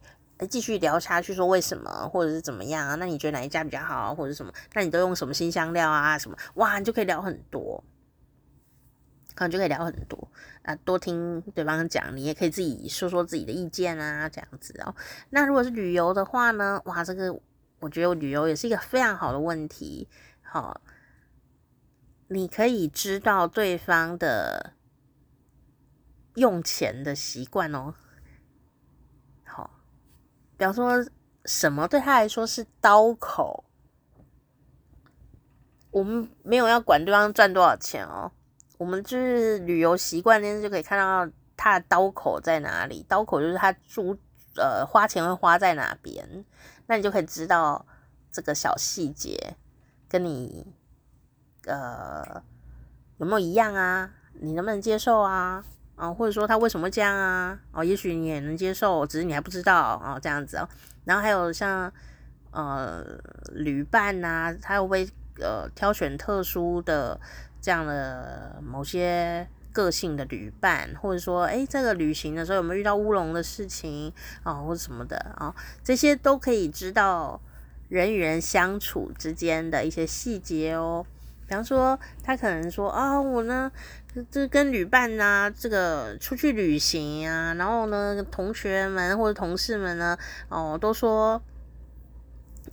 [0.50, 2.96] 继续聊下去说为什么或者是怎么样啊？
[2.96, 4.54] 那你觉得哪一家比较好或者什么？
[4.74, 6.18] 那你都用什么新香料啊？
[6.18, 6.78] 什么哇？
[6.78, 7.84] 你就可以聊很多，
[9.40, 10.28] 可能就可以聊很多
[10.62, 14.94] 啊，多听对方讲，你也可以自己说说自己的意见啊，这样子哦。
[15.30, 16.82] 那如果是旅游的话呢？
[16.86, 17.40] 哇，这个。
[17.82, 20.06] 我觉得旅游也是一个非常好的问题。
[20.42, 20.82] 好，
[22.28, 24.74] 你可以知道对方的
[26.36, 27.94] 用钱的习惯哦。
[29.46, 29.80] 好，
[30.58, 31.10] 比方说
[31.46, 33.64] 什么对他来说是刀口，
[35.92, 38.34] 我们没有要管对方赚多少钱哦。
[38.80, 43.06] 我们就是旅游习惯，那就可以看到他的刀口在哪里。
[43.10, 44.18] 刀口就是他租
[44.56, 46.46] 呃花钱会花在哪边。
[46.88, 47.86] 那你就可以知道
[48.32, 49.58] 这个小细节
[50.08, 50.66] 跟你
[51.66, 52.42] 呃
[53.18, 54.10] 有没有一样啊？
[54.36, 55.62] 你能不能接受啊？
[55.98, 57.60] 啊，或者说他为什么这样啊？
[57.74, 60.70] 哦，也许你也能接受，只是你还不知道啊，这样子哦。
[61.04, 61.92] 然后还有像
[62.52, 63.04] 呃
[63.52, 65.10] 旅伴呐，他会不会
[65.42, 67.20] 呃挑选特殊的
[67.62, 69.48] 这样的某些。
[69.72, 75.56] 个性的旅伴，或者说，诶，这个旅行的时候有没有遇到乌龙的事情啊，或者什么的啊？
[75.84, 77.40] 这些都可以知道
[77.88, 81.06] 人与人相处之间的一些细节哦。
[81.48, 83.72] 比方说，他可能说啊，我呢，
[84.32, 90.18] 这跟旅伴呐、这个出去旅行啊，然后呢，同学们或者同事们呢，
[90.50, 91.40] 哦，都说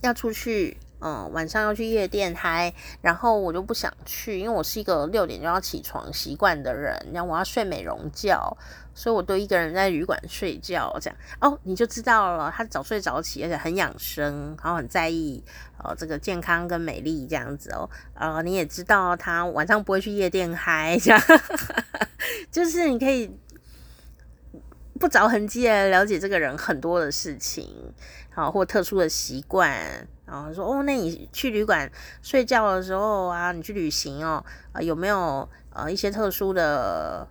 [0.01, 0.77] 要出去。
[0.99, 8.57] 嗯，晚上要去夜店嗨，然后我就不想去，因为我是一个六点就要起床习惯的人，然后我要睡美容觉，
[8.95, 10.97] 所以我都一个人在旅馆睡觉。
[10.99, 15.43] 这样哦，你就知道了，他早睡早起，而且很养生，然后很在意
[15.83, 17.87] 呃这个健康跟美丽这样子哦。
[18.15, 21.21] 呃，你也知道他晚上不会去夜店嗨，这样
[22.51, 23.29] 就是你可以
[24.99, 27.93] 不着痕迹的了解这个人很多的事情，
[28.33, 30.07] 好或特殊的习惯。
[30.27, 31.89] 然后说哦，那你去旅馆
[32.21, 37.27] 睡觉的时候啊，你去旅行哦，啊、呃、有没有呃一些特殊的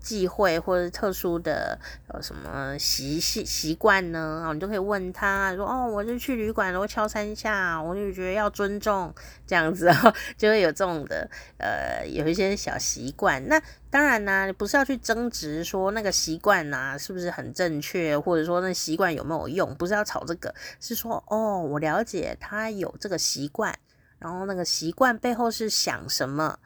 [0.00, 4.44] 忌讳或者特殊的呃什么习习习惯呢？
[4.46, 9.14] 哦你就可以问他说哦，我就去旅馆，我会敲三下，我就觉得要尊重
[9.46, 13.46] 这样子哦， 就会有这种的呃有一些小习惯。
[13.46, 13.60] 那
[13.90, 23.76] 当然呢、啊，不是要去争执说那个习惯呐是不是很正确，或者说那习惯有没有用，不是要吵这个，是说哦，我了解他有这个习惯，
[24.18, 26.58] 然后那个习惯背后是想什么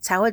[0.00, 0.32] 才会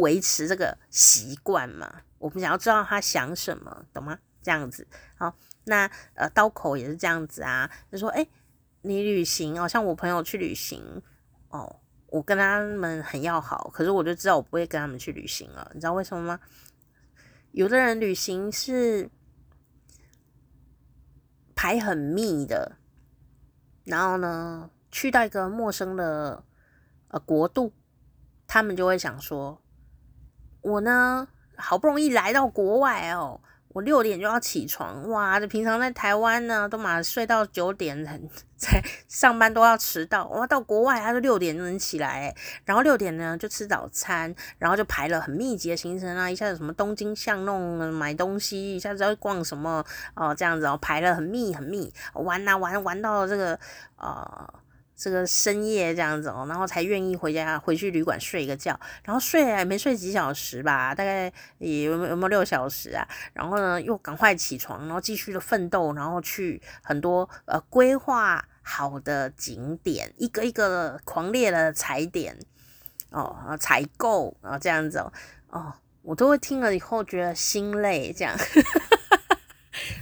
[0.00, 2.02] 维持这个习惯嘛？
[2.18, 4.18] 我们想要知道他想什么，懂吗？
[4.42, 4.86] 这样子，
[5.16, 5.34] 好，
[5.64, 8.26] 那呃刀口也是这样子啊，就说，哎，
[8.82, 11.02] 你旅行哦，像我朋友去旅行
[11.50, 16.40] 哦，我跟他们很要好，可是我就知道我不会跟他们去旅行了，你知道为什么吗？
[17.52, 19.10] 有的人旅行是
[21.54, 22.76] 排很密的，
[23.84, 26.44] 然后呢，去到一个陌生的
[27.08, 27.72] 呃国度，
[28.46, 29.60] 他们就会想说，
[30.62, 33.40] 我呢好不容易来到国外哦。
[33.72, 35.38] 我六点就要起床，哇！
[35.38, 38.20] 这平常在台湾呢，都嘛睡到九点才
[38.58, 40.26] 才上班都要迟到。
[40.26, 42.34] 哇，到国外他就六点就能起来，
[42.64, 49.84] 然后六点呢就吃早餐，然后就排了很密集的行程啊，一下子什么东京巷弄买东西，一下子要逛什么
[50.16, 53.56] 哦，这样子哦，排了很密很密，玩啊玩玩到这个
[53.98, 54.52] 呃。
[55.00, 63.08] 这个深夜这样子哦，然后才愿意回家回去旅馆睡一个觉，然后睡也没睡几小时吧，大概也有没有没有六小时啊？
[63.32, 72.38] 然后呢，又赶快起床，然后继续的奋斗，然后去很多呃规划好的景点，一个一个的狂烈的踩点
[73.08, 75.12] 哦，采购然后这样子哦，
[75.48, 75.72] 哦，
[76.02, 78.36] 我都会听了以后觉得心累这样。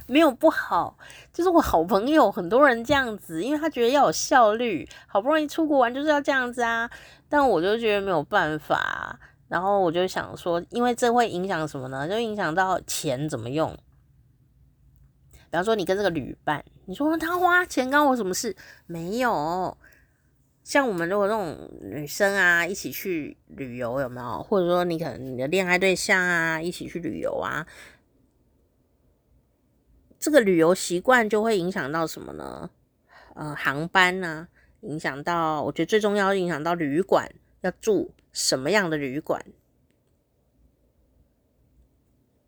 [0.06, 0.96] 没有不好，
[1.32, 6.90] 就是我好朋友很多人这样子，因为他觉得要有效率，好不容易出国玩就是要这样子啊。
[7.28, 12.08] 但我就觉得没有办法，然后我就想说，因为这会影响什么呢？
[12.08, 13.76] 就影响到钱怎么用。
[15.50, 18.56] 比方说，你跟这个旅伴，你说他花钱干我什么事？
[18.86, 19.76] 没有。
[20.64, 24.42] 像我们如果那种女生啊，一起去旅游有没有？
[24.42, 27.66] 或者说你可能你的恋爱对象啊，一起去旅游啊。
[30.20, 32.70] 这个旅游习惯就会影响到什么呢？
[33.34, 34.48] 呃，航班啊，
[34.80, 39.44] 影响到，我觉得最重要，影响到旅馆要住什么样的旅馆。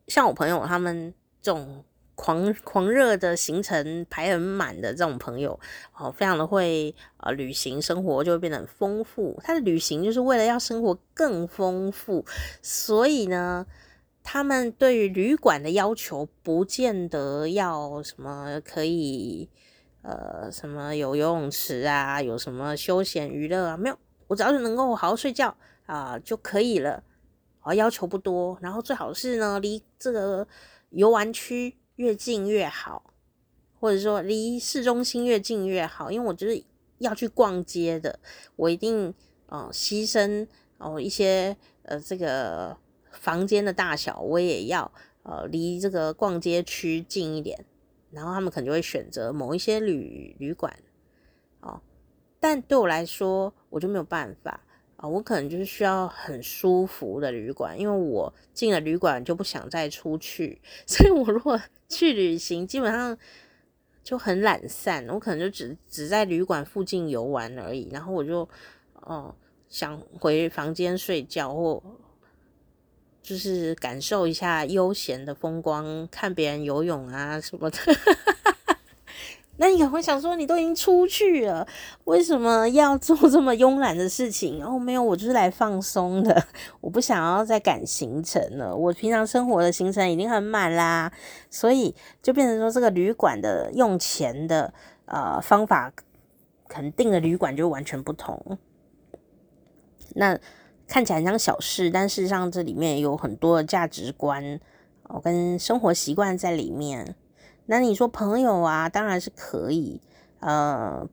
[0.09, 1.85] 像我朋友他们这种
[2.17, 5.61] 狂狂热的行程排很满的这种朋友，
[5.97, 9.41] 哦，非常的会呃旅行，生活就会变得很丰富。
[9.45, 12.27] 他的旅行就是为了要生活更丰富，
[12.61, 13.65] 所以呢。
[14.23, 19.49] 他们对于旅馆的要求，不见得要什么可以，
[20.03, 23.99] 呃，什么有游泳池啊，有什么休闲娱乐啊，没有，
[24.29, 25.57] 我只要是能够好好睡觉
[25.87, 27.03] 啊，就可以了，
[27.61, 28.57] 啊，要求不多。
[28.61, 30.47] 然后最好是呢，离这个
[30.91, 33.13] 游玩区越近越好，
[33.81, 36.63] 或者说离市中心越近越好，因为我就是
[36.99, 38.21] 要去逛街的，
[38.55, 39.13] 我一定
[39.47, 40.47] 呃牺牲
[40.79, 42.77] 哦一些呃这个。
[43.21, 44.91] 房间的大小我也要，
[45.23, 47.67] 呃，离这个逛街区近一点，
[48.11, 50.75] 然后他们可能就会选择某一些旅旅馆，
[51.61, 51.83] 哦，
[52.41, 54.59] 但对我来说我就没有办法
[54.97, 61.61] 啊，我可能就是需要很舒服的旅馆，因为我进了旅馆就不想再出去， 所以我如果
[61.91, 63.17] 去旅行，基本上
[64.03, 68.49] 就很懒散，我可能就只只在旅馆附近游玩而已，然后我就
[68.95, 69.35] 哦
[69.69, 71.83] 想回房间睡觉或。
[73.23, 77.79] 就是感受一下悠闲的风光，看别人游泳啊什么的。
[79.59, 81.69] 那你可能会想说，你都已经出去了，
[82.05, 84.65] 为什么要做这么慵懒的事情？
[84.65, 86.45] 哦，没有，我就是来放松的，
[86.81, 88.75] 我不想要再赶行程了。
[88.75, 91.13] 我平常生活的行程已经很满啦，
[91.51, 94.73] 所以就变成说，这个旅馆的用钱的
[95.05, 95.93] 呃方法，
[96.67, 98.59] 肯定的旅馆就完全不同。
[100.15, 100.41] 那。
[100.91, 104.59] 看起来很像小事，但事实上这里面有很多的价值观
[105.05, 107.15] 哦，跟生活习惯在里面。
[107.67, 110.01] 那你说朋友啊，当然是可以，
[110.41, 111.07] 呃，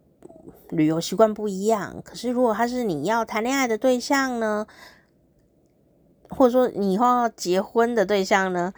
[0.71, 2.01] 旅游习惯不一样。
[2.03, 4.65] 可是如果他是你要谈恋爱的对象呢，
[6.29, 8.73] 或者说你以后要结婚的对象呢？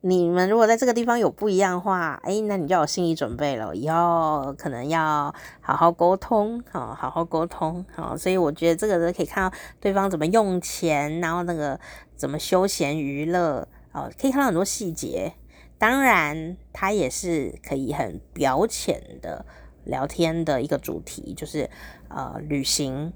[0.00, 11.78] 你们如果在这个地方有不一样的话，哎，那你就有心理准备了，以后可能要好好沟通，好好好沟通，好，所以我觉得这个都可以看到对方怎么用钱，然后那个
[12.14, 15.32] 怎么休闲娱乐，哦，可以看到很多细节。
[15.78, 19.44] 当然，它也是可以很表浅的
[19.84, 21.68] 聊天的一个主题，就是
[22.08, 23.12] 呃，旅行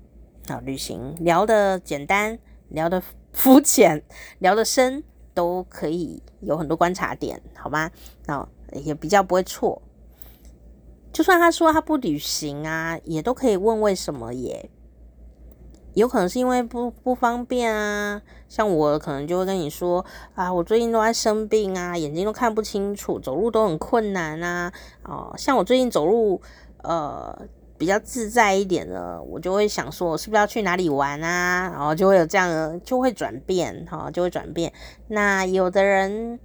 [0.49, 3.01] 啊，旅行聊的简单，聊的
[3.33, 4.03] 肤浅，
[4.41, 5.05] 聊的深。
[5.35, 7.91] 都可以有很多观察点，好吗？
[8.27, 9.81] 那也比较不会错。
[11.13, 14.71] 就算他说他不旅行啊，也都可以问为什么耶？
[15.95, 18.23] 有可能是因为不不方便啊。
[18.49, 20.05] 像我可能就会跟你说
[20.35, 24.73] 啊，我最近都在生病啊，眼睛都看不清楚，走路都很困难啊。
[25.05, 26.41] 哦，像我最近走路，
[26.83, 27.47] 呃。
[27.83, 31.69] 比较自在一点的，我就会想说，我是不是要去哪里玩啊？
[31.73, 34.73] 然后就会有这样的，就会转变，哈，就会转变。
[35.09, 36.39] 那有的人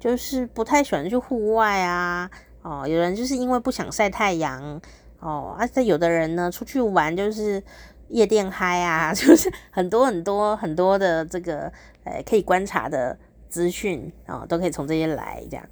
[0.00, 2.30] 就是不太喜欢去户外啊，
[2.62, 4.80] 哦，有人就是因为不想晒太阳，
[5.20, 7.62] 哦，啊，有的人呢出去玩就是
[8.08, 11.70] 夜店嗨啊， 就是很多很多很多的这个，
[12.04, 13.18] 呃，可以观察的
[13.50, 15.66] 资讯啊，都可以从这些来这样。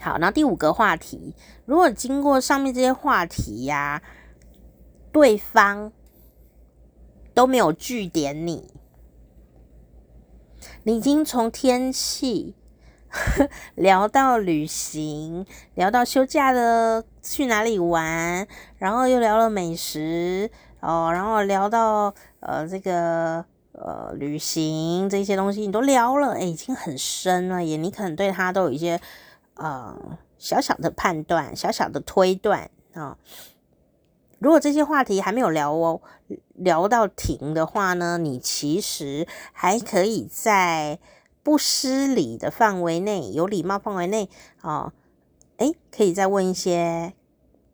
[0.00, 1.34] 好，然后第五个话题，
[1.66, 4.02] 如果经过上面这些话题呀、啊，
[5.10, 5.92] 对方
[7.34, 8.72] 都没有据点你，
[10.84, 12.54] 你已经从天气
[13.74, 15.44] 聊到旅行，
[15.74, 18.46] 聊到休假的去哪里玩，
[18.76, 20.48] 然后又聊了美食
[20.80, 29.00] 哦，然后聊到呃这个呃旅行这些东西，你都聊了，诶，已经很深了耶，你可能对他都有一些。
[29.58, 33.18] 呃，小小的判断，小小的推断啊、哦。
[34.38, 36.00] 如果这些话题还没有聊哦，
[36.54, 41.00] 聊到停的话呢，你其实还可以在
[41.42, 44.30] 不失礼的范围内，有礼貌范围内
[44.60, 44.92] 啊，
[45.56, 47.14] 哎、可以再问一些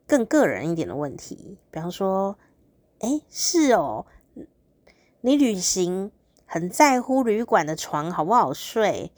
[0.07, 2.35] 更个人一点的问题，比方说，
[2.97, 4.07] 哎，是哦，
[5.21, 6.11] 你旅行
[6.47, 9.11] 很在乎旅馆的床好不好睡？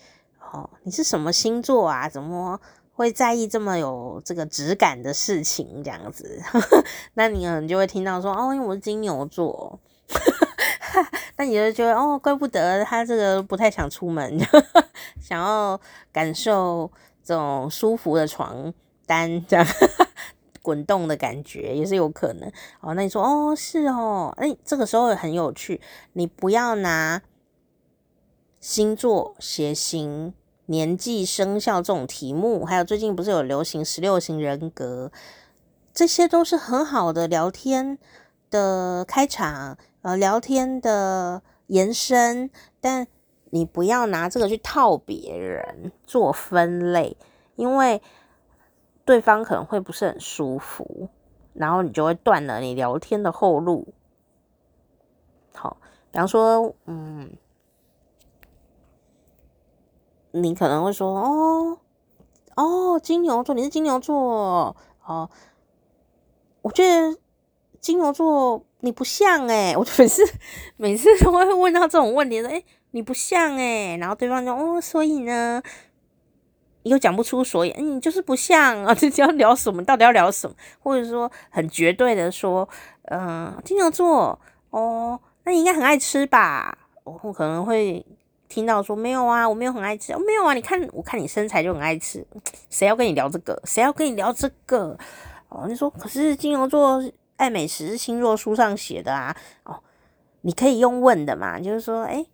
[0.52, 2.08] 哦，你是什么星座啊？
[2.10, 2.60] 怎么
[2.94, 5.84] 会在意这么有这个质感的事情？
[5.84, 6.42] 这样子，
[7.16, 9.80] 那你可能就会听到说，哦，因为我是金牛座，
[11.38, 14.40] 那你就觉得，哦，怪不得他这个不太想出门，
[15.22, 15.80] 想要
[16.12, 16.92] 感受
[17.24, 18.74] 这种舒服的床
[19.06, 19.66] 单，这样
[20.62, 22.52] 滚动的感觉也是有可能。
[22.80, 25.80] 哦，那你说，哦，是哦，哎，这个时候很有趣，
[26.14, 27.22] 你不要拿。
[28.68, 30.34] 星座、血型、
[30.66, 35.10] 年纪、生肖这种题目，还有最近不是有流行十六型人格，
[35.94, 37.98] 这些都是很好的聊天
[38.50, 42.50] 的开场，呃，聊天的延伸。
[42.82, 43.08] 但
[43.52, 47.16] 你不要拿这个去套别人做分类，
[47.56, 48.02] 因为
[49.06, 51.08] 对方可能会不是很舒服，
[51.54, 53.88] 然后你就会断了你聊天的后路。
[55.54, 55.78] 好，
[56.12, 57.32] 比方说，嗯。
[60.42, 61.78] 你可能会说：“哦，
[62.56, 64.76] 哦，金牛座，你是金牛座
[65.06, 65.30] 哦。”
[66.64, 67.18] 我觉得
[67.80, 70.22] 金牛座你不像诶，我每次
[70.76, 75.62] 每次都会问到这种问题说：“诶，你不像诶。”然后对方就：“哦，所以呢，
[76.84, 78.94] 又讲不出所以，你就是不像啊。
[78.96, 79.84] ”这要聊什么？
[79.86, 80.56] 到底要聊什么？
[80.80, 82.68] 或者说很绝对的说
[83.12, 84.38] ：“嗯、金牛座
[84.72, 88.06] 哦，那你应该很爱吃吧？”我可能会。
[88.50, 90.54] 听到说没有啊，我没有很爱吃，哦，没有啊。
[90.54, 92.26] 你看，我看你身材就很爱吃，
[92.70, 93.62] 谁要跟你聊这个？
[93.66, 94.98] 谁要跟你聊这个？
[95.50, 97.04] 哦，你说可是金牛座
[97.36, 99.36] 爱美食是星座书上写的啊。
[99.64, 99.80] 哦，
[100.42, 102.26] 你可以用问的嘛，就是说，哎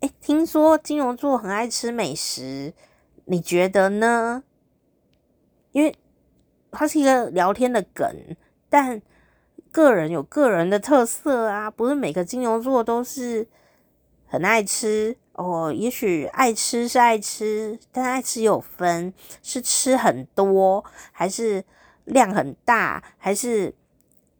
[0.00, 2.74] 哎，听说金牛座很爱吃美食，
[3.24, 4.42] 你觉得呢？
[5.72, 5.96] 因为
[6.70, 8.36] 它是一个聊天的梗，
[8.68, 9.00] 但
[9.70, 13.46] 个人有个人的特色啊，不是每个金牛座都是
[14.26, 15.16] 很爱吃。
[15.42, 19.12] 哦，也许爱吃是爱吃，但爱吃有分，
[19.42, 21.64] 是吃很多，还是
[22.04, 23.74] 量很大，还是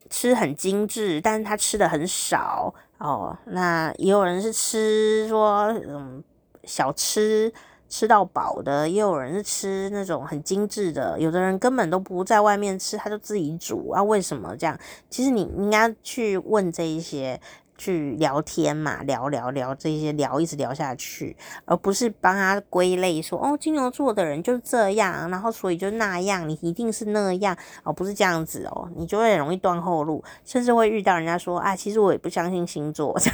[0.08, 3.36] 吃很精致，但是他吃的很少哦。
[3.46, 6.22] 那也有人是吃说嗯
[6.62, 7.52] 小吃
[7.88, 11.18] 吃到饱的，也有人是吃那种很精致的。
[11.18, 14.00] 有的人根本都不在外面吃，他就自己煮啊？
[14.00, 14.78] 为什么这样？
[15.10, 17.40] 其实你应该去问这一些。
[17.82, 33.18] 去聊天嘛，聊聊聊这些聊，一直聊下去，而不是帮他归类说哦，金牛座的人就是这样，然后所以就那样，你一定是那样哦，不是这样子哦，你就会很容易断后路，甚至会遇到人家说啊，其实我也不相信星座。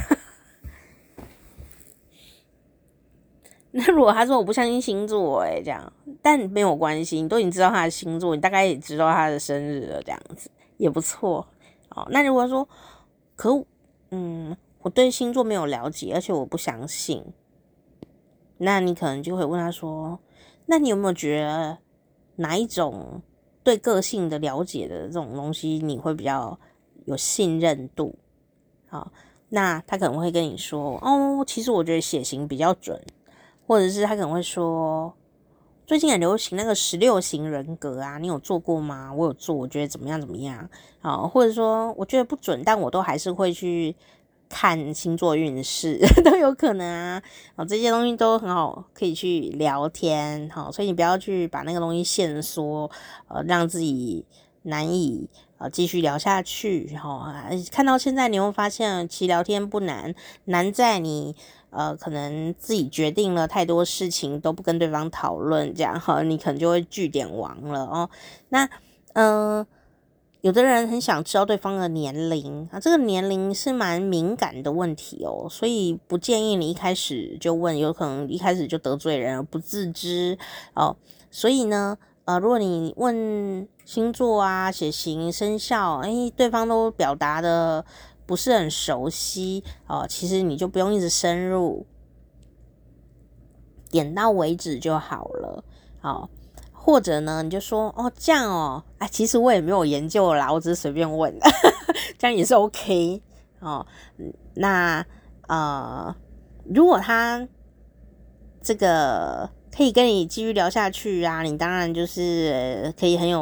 [3.69, 5.93] 那如果他说我不相信星座，诶，这样，
[6.23, 11.47] 但没有关系，你都已经知道他的星座，你大概也知道他的生日了，这样子也不错
[11.89, 12.07] 哦。
[12.09, 12.67] 那如果说
[13.35, 13.63] 可。
[14.11, 17.23] 嗯，我对星座没有了解，而且我不相信。
[18.57, 20.19] 那你可能就会问他说
[20.67, 21.77] ：“那你有没有觉得
[22.35, 23.21] 哪一种
[23.63, 26.59] 对个性的了解的这种东西你会比较
[27.05, 28.15] 有信任度？”
[28.89, 29.11] 好，
[29.49, 33.01] 那他可能会跟你说：“哦，其实我觉得血型比较准。”
[33.67, 35.13] 或者是他可能会说
[35.89, 39.11] ：“最近很流行那个十六型人格啊，你有做过吗？
[39.11, 40.69] 我有做，我觉得怎么样怎么样。”
[41.01, 43.95] 好，或者说我觉得不准，但我都还是会去
[44.47, 47.23] 看星座运势， 都有可能啊。
[47.55, 50.47] 好，这些东西都很好，可以去聊天。
[50.51, 52.91] 好，所以你不要去把那个东西限缩，
[53.27, 54.23] 呃，让自己
[54.61, 55.27] 难以
[55.57, 56.85] 呃继续聊下去。
[56.93, 57.23] 然后，
[57.71, 60.13] 看到现在你会发现，其实聊天不难，
[60.45, 61.35] 难在你
[61.71, 68.09] 呃可能自己决定了太多事情都不跟对方讨论，这样哈，你可能就会据点王了哦。
[68.49, 68.69] 那
[69.13, 69.65] 嗯。
[70.41, 80.37] 有的人很想知道对方的年龄啊，这个年龄是蛮敏感的问题哦，所以不建议你一开始就问，有可能一开始就得罪人而不自知
[80.75, 80.95] 哦。
[81.29, 87.83] 所以呢，呃，如果你问星座啊、血型、生肖，哎，对方都表达的
[88.29, 91.83] 不是很熟悉哦，其实你就不用一直深入，
[93.89, 95.63] 点到为止就好了，
[95.99, 96.29] 好。
[96.71, 101.35] 或者呢，你就说哦，这样哦，哎，其实我也没有研究啦，我只是随便问，
[102.19, 103.19] 这样也是 OK
[103.61, 103.83] 哦。
[104.53, 105.03] 那
[105.47, 106.15] 呃，
[106.65, 107.47] 如果他
[108.61, 109.49] 这个。
[109.79, 113.39] 可以跟你继续聊下去啊，你当然就是可以很有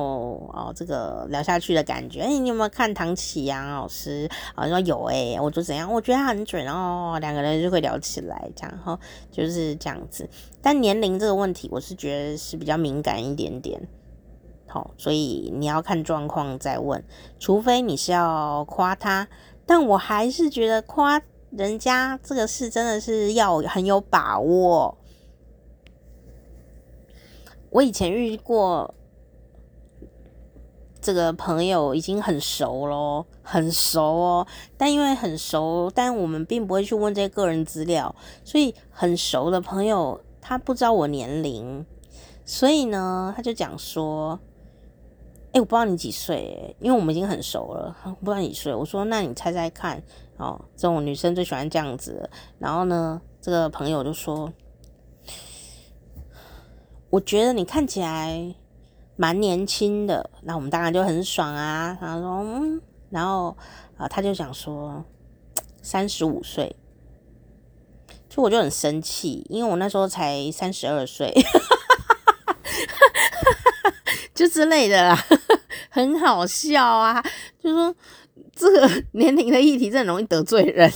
[0.53, 2.21] 哦这个聊下去的感觉。
[2.21, 4.67] 哎、你有没有看唐启阳老师啊？
[4.67, 5.91] 说有哎、我就怎样？
[5.91, 8.99] 我觉得他很准哦，两个人就会聊起来，这样哈，
[9.31, 10.29] 就是这样子。
[10.61, 13.81] 但年龄这个问题，我是觉得是比较敏感一点点，
[14.67, 17.03] 好，所以你要看状况再问，
[17.39, 19.27] 除非你是要夸他，
[19.65, 21.19] 但我还是觉得夸
[21.49, 24.95] 人家这个事真的是要很有把握。
[27.70, 28.93] 我以前遇过
[31.01, 34.47] 这个朋友，已经很熟咯，很熟哦。
[34.78, 38.13] 但因为很熟，但我们并不会去问这些个人资料，
[38.43, 41.86] 所以很熟的朋友他不知道我年龄，
[42.45, 44.39] 所以呢，他就讲说
[45.53, 50.01] ：“哎，我不知道你几岁，因为我们已经很熟了，不知道你几岁。”我说：“那你猜猜看
[50.38, 52.30] 哦。”这种女生最喜欢这样子。
[52.59, 54.51] 然后呢，这个朋友就说。
[57.18, 58.53] 我觉得你看起来
[59.15, 61.97] 蛮年轻的，那我们当然就很爽啊。
[61.99, 63.57] 他说，嗯，然后
[63.97, 65.03] 啊，他就想说
[65.82, 66.76] 三十五岁，
[68.30, 71.34] 就我就很生气，因为我那时候才三十二岁，
[74.36, 75.18] 就之类的啦，
[75.89, 77.26] 很好笑啊。
[77.59, 77.95] 就说
[78.55, 80.88] 这个年龄的议题，真的容易得罪人。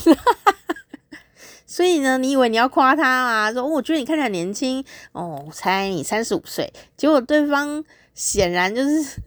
[1.71, 3.53] 所以呢，你以为你要夸他啊？
[3.53, 6.69] 说，哦，我觉得你看起来年轻哦，我猜你三十五岁。
[6.97, 7.81] 结果对方
[8.13, 9.21] 显然就是，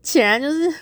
[0.00, 0.72] 显然就是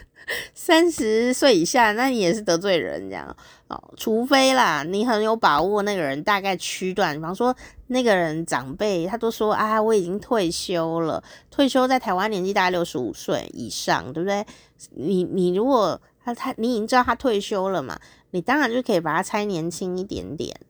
[0.53, 3.35] 三十岁以下，那你也是得罪人这样
[3.69, 3.83] 哦。
[3.97, 14.45] 除非啦，你很有把握，那个人大概区段，比方说那个人长辈，他都说啊，我已经退休了，退休在台湾年纪大概六十五岁以上，对不对？
[14.91, 17.99] 你你如果他他你已经知道他退休了嘛？
[18.33, 20.61] 你当然就可以把他猜年轻一点点。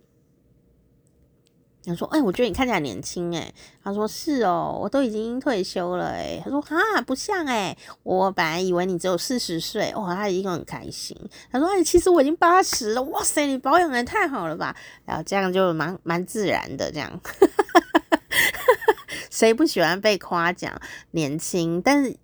[1.85, 3.53] 他说：“哎、我觉得你看起来年轻。”哎，
[3.83, 11.17] 他说：“是哦，我都已经退休了。”哎，他说：“哈，不像哎，我本来以为你只有四十岁。”哇，他一个很开心。
[11.51, 14.77] 他说：“哎，其实我已经八十了。”哇塞，你保养得太好了吧？
[15.05, 17.21] 然后这样就蛮蛮自然的这样。
[19.29, 21.83] 谁不喜欢被夸奖年轻？
[21.83, 22.17] 但是。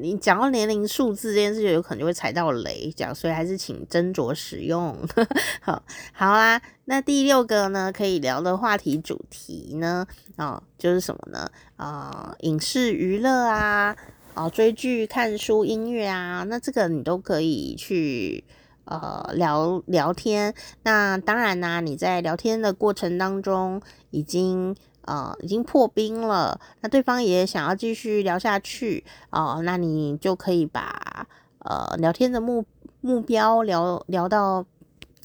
[0.00, 4.96] 你讲到年龄数字这件事，就有可能就会踩到雷，讲，所以还是请斟酌使用。
[5.62, 5.82] 好，
[6.12, 11.48] 好啦，那第六个呢，可以聊的话题主题呢，哦，就是什么呢？
[11.76, 13.96] 啊、影视娱乐啊，
[14.34, 18.42] 哦，追剧、看书、音乐啊，那这个你都可以去
[18.86, 20.54] 呃聊聊天。
[20.82, 23.80] 那当然啦、你在聊天的过程当中
[24.10, 24.74] 已经。
[25.06, 31.26] 呃，已经破冰了，那对方也想要继续聊下去哦，那你就可以把
[31.58, 32.64] 呃聊天的目
[33.02, 34.64] 目标聊聊到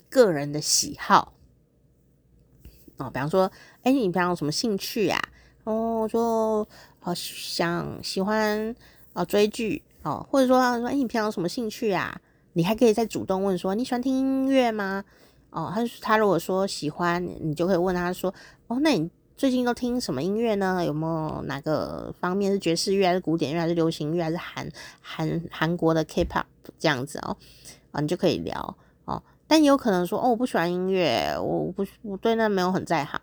[0.09, 1.31] 个人的喜好
[2.97, 3.49] 哦，比方说，
[3.83, 5.17] 哎，你平常有什么兴趣呀？
[5.63, 6.67] 哦，说
[6.99, 8.75] 好想喜欢
[9.13, 12.19] 啊追剧哦，或者说说，哎，你平常有什么兴趣呀？
[12.53, 15.05] 你还可以再主动问说，你喜欢听音乐吗？
[15.51, 18.33] 哦，他他如果说喜欢，你就可以问他说，
[18.67, 19.09] 哦，那你。
[19.39, 20.83] 最近都听什么音乐呢？
[20.83, 24.69] 有没有哪个方面是爵士乐，还是古典乐，还是流行乐，还是韩
[24.99, 26.43] 韩韩国的 K-pop
[26.77, 27.37] 这样子哦？
[27.91, 28.75] 啊，你就可以聊
[29.05, 29.23] 哦。
[29.47, 33.17] 但也有可能说，哦，我不喜欢音乐，我不我对那没有很在行。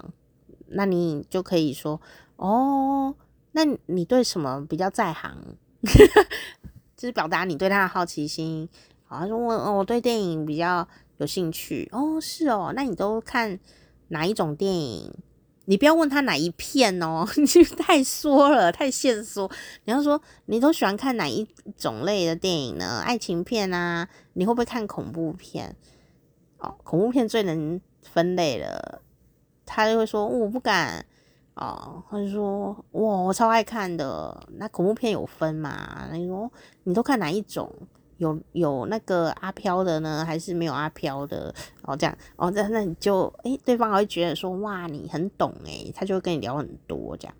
[0.69, 2.01] 那你就可以说，
[2.37, 3.15] 哦，
[3.53, 5.37] 那你对什么比较在行？
[6.97, 8.67] 就是表达你对他的好奇心。
[9.05, 10.89] 好，他说我，我对电影比较
[11.19, 11.87] 有兴趣。
[11.93, 13.61] 哦，是哦，那你都看
[14.09, 15.13] 哪一种电影？
[15.67, 19.51] 你不要问他哪一片哦， 你太说了，太限缩。
[19.85, 21.47] 你要说你都喜欢看哪一
[21.77, 23.03] 种类的电影呢？
[23.05, 24.09] 爱情片啊？
[24.33, 25.77] 你会不会看恐怖片？
[26.59, 29.03] 哦，恐怖片最能分类了。
[29.65, 31.05] 他就会说，我不敢
[31.55, 34.49] 哦，他就说哇，我超爱看的。
[34.59, 36.09] 那恐怖片有分嘛？
[36.13, 36.51] 你说
[36.85, 37.71] 你都看哪一种？
[38.19, 41.55] 有有那个阿飘的呢，还是没有阿飘的？
[41.83, 47.35] 哦，这样哦，那那你就诶、对方还会觉得说哇，你很懂诶，他就会跟你聊很多这样。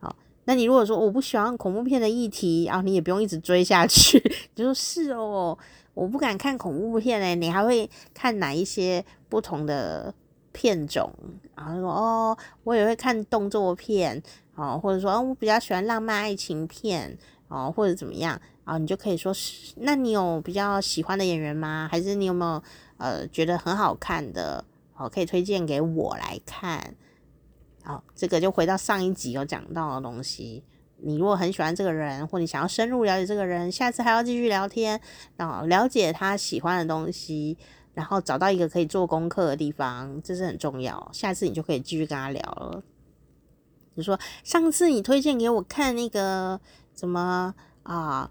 [0.00, 0.14] 好，
[0.44, 4.18] 那你如果说我不喜欢恐怖片的议题啊，你也不用一直追下去，
[4.54, 5.56] 就说是哦，
[5.94, 10.14] 我不敢看恐怖片诶，你还会看哪一些不同的？
[10.50, 11.08] 片种，
[11.54, 14.20] 然后说哦，我也会看动作片，
[14.56, 17.16] 哦，或者说哦，我比较喜欢浪漫爱情片，
[17.46, 21.88] 哦，或者怎么样，啊，你就可以说是，那你有比较喜欢的演员吗？
[21.90, 22.62] 还是你有没有
[22.98, 24.62] 呃觉得很好看的，
[24.94, 26.94] 哦，可以推荐给我来看？
[27.82, 30.62] 好，这个就回到上一集有讲到的东西，
[30.98, 35.00] 你如果很喜欢这个人，或你想要深入了解这个人，下次还要继续聊天，
[35.38, 37.56] 啊，了解他喜欢的东西。
[37.94, 41.10] 然后找到一个可以做功课的地方，这是很重要。
[41.12, 42.82] 下次你就可以继续跟他聊了。
[43.96, 46.60] 就说上次你推荐给我看那个
[46.94, 47.52] 什么
[47.82, 48.30] 啊，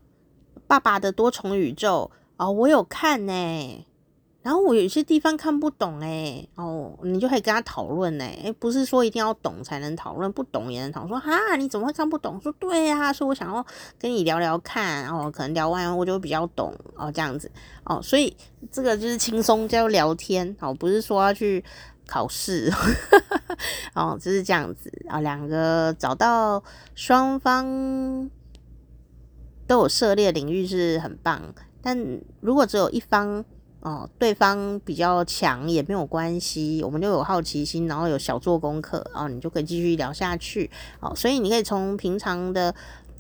[0.68, 3.86] 爸爸的多重宇宙啊，我有看呢、
[4.44, 11.10] 然后我有些地方看不懂诶，哦，你就可以跟他讨论诶，诶，不是说一定要懂才能讨论，不懂也能讨论。
[11.10, 12.40] 说哈，你怎么会看不懂？
[12.42, 13.66] 说对呀，所以我想要
[14.00, 17.52] 跟你聊聊看，然后可能聊完我就比较懂哦，这样子。
[17.84, 18.36] 哦，所以
[18.72, 20.56] 这个就是轻松叫聊天。
[20.62, 21.64] 哦，不是说要去
[22.06, 22.72] 考试。
[23.96, 24.90] 哦，就是这样子。
[25.10, 26.64] 啊，两个找到
[26.96, 28.30] 双方
[29.68, 31.42] 都有涉猎领域是很棒，
[31.82, 31.98] 但
[32.40, 33.44] 如果只有一方。
[33.80, 40.70] 哦，对方比较强也没有关系，我们就有好奇心，然后有小做功课，哦，你就可以继续聊下去。
[41.00, 42.74] 哦，所以你可以从平常的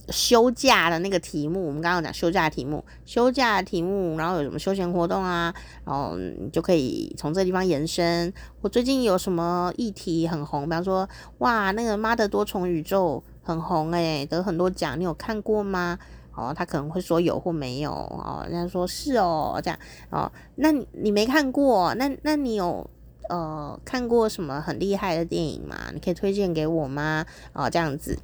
[0.09, 5.53] 休假的那个题目，我们刚刚讲休假题目，休假题目，然后有什么休闲活动啊，
[5.85, 8.33] 然后你就可以从这地方延伸。
[8.61, 15.97] 我最近有什么议题很红，比方说，哇，那个妈的多重宇宙很红诶，得很多奖，你有看过吗？
[16.37, 19.79] 哦，他可能会说有或没有哦，人家说是哦，这样
[20.11, 22.87] 哦，那你你没看过，那那你有
[23.27, 25.75] 呃看过什么很厉害的电影吗？
[25.91, 27.25] 你可以推荐给我吗？
[27.53, 28.19] 哦，这样子，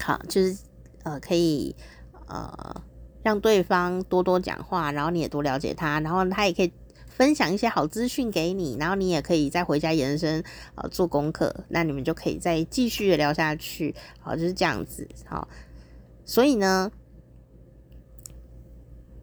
[0.00, 0.58] 好，就是
[1.04, 1.76] 呃可以
[2.26, 2.82] 呃
[3.22, 6.72] 让对方多多讲话，然后你也多了解他，然后他也可以
[7.06, 10.42] 分享一些好资讯给你，然后你也可以再回家延伸
[10.74, 15.46] 呃做功课，那你们就可以再继续聊下去，好，就是这样子，好。
[16.24, 16.92] 所以呢，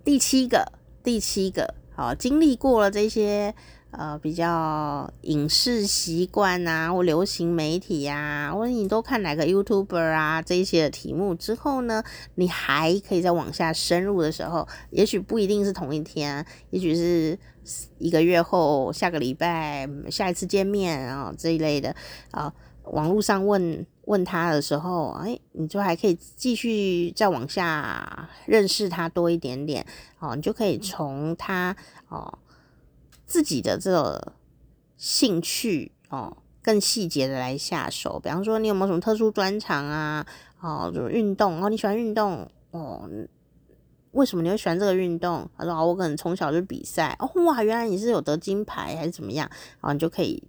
[0.03, 0.71] 第七个，
[1.03, 3.53] 第七个，好，经历过了这些
[3.91, 12.03] 呃比较影视习惯啊，或流行媒体呀、啊，或者你都看哪个 YouTuber 啊这一些的题目之后呢，
[12.35, 17.39] 你还可以再往下深入的时候，也许不一定是同一天，也许是
[17.97, 21.95] 一个月后、下个礼拜、下一次见面啊这一类的
[22.31, 22.53] 啊。
[22.83, 29.85] 网络上问问他的时候，哎，你就还可以继续再往下认识他多一点点，
[30.19, 31.75] 哦，你就可以从他
[32.07, 32.39] 哦
[33.25, 34.31] 自己的这个
[34.95, 38.17] 兴趣哦更细节的来下手。
[38.17, 40.25] 比方说，你有没有什么特殊专长啊？
[40.61, 43.09] 哦，就运动哦，你喜欢运动哦？
[44.11, 45.47] 为什么你会喜欢这个运动？
[45.57, 49.51] 他说哦，我可能从小就比赛哦，哇，原来你是有得金牌还是怎么样？
[49.81, 50.41] 哦，你就可以。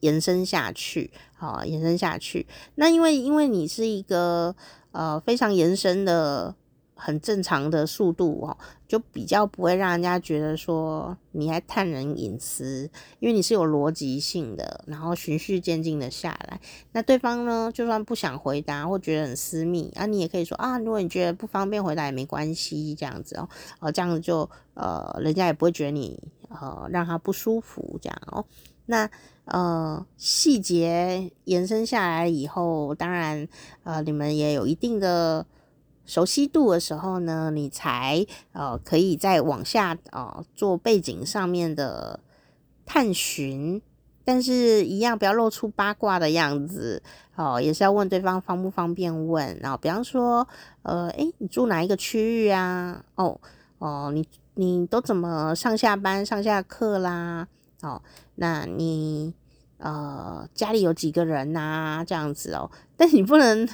[0.00, 2.46] 延伸下去，好，延伸下去。
[2.74, 4.54] 那因为因为你是一个
[4.92, 6.54] 呃非常延伸的
[6.94, 8.56] 很正常的速度哦，
[8.88, 12.88] 就比较不会让人家觉得说你还探人隐私，
[13.18, 16.58] 因为你是有逻辑性的，然后循序渐进的下来。
[16.92, 23.48] 那对方呢，就算不想回答或觉得很私密啊，你也可以说啊，如果你觉得不方便回答也没关系，这样子哦，
[23.80, 26.18] 哦，这样子就呃，人家也不会觉得你
[26.48, 28.44] 呃让他不舒服这样哦。
[28.86, 29.08] 那
[29.44, 33.46] 呃，细节延伸下来以后，当然
[33.84, 35.46] 呃，你们也有一定的
[36.04, 42.18] 熟悉度的时候呢，你才呃可以再往下呃做背景上面的
[42.84, 43.80] 探寻，
[44.24, 47.00] 但是一样不要露出八卦的样子
[47.36, 49.56] 哦，也是要问对方方不方便问。
[49.60, 50.48] 然后比方说，
[50.82, 53.04] 呃，诶，你住哪一个区域啊？
[53.14, 53.40] 哦
[53.78, 57.46] 哦，你你都怎么上下班、上下课啦？
[57.82, 58.00] 哦，
[58.36, 59.34] 那你
[59.78, 63.68] 呃家里有几个人呐、这样子哦，但你不能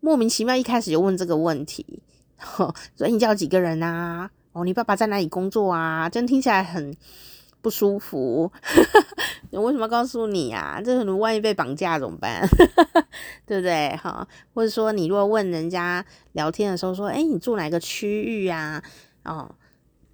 [0.00, 2.02] 莫名其妙一开始就问这个问题。
[2.58, 4.30] 哦、所以你家有几个人啊？
[4.52, 6.08] 哦，你爸爸在哪里工作啊？
[6.08, 6.94] 这听起来很
[7.62, 8.52] 不舒服。
[9.50, 10.80] 我为什么告诉你啊？
[10.84, 12.46] 这可能万一被绑架怎么办？
[13.46, 13.96] 对不对？
[13.96, 18.82] 哈、或者说你如果问人家聊天的时候说，哎，你住哪个区域啊？
[19.24, 19.54] 哦。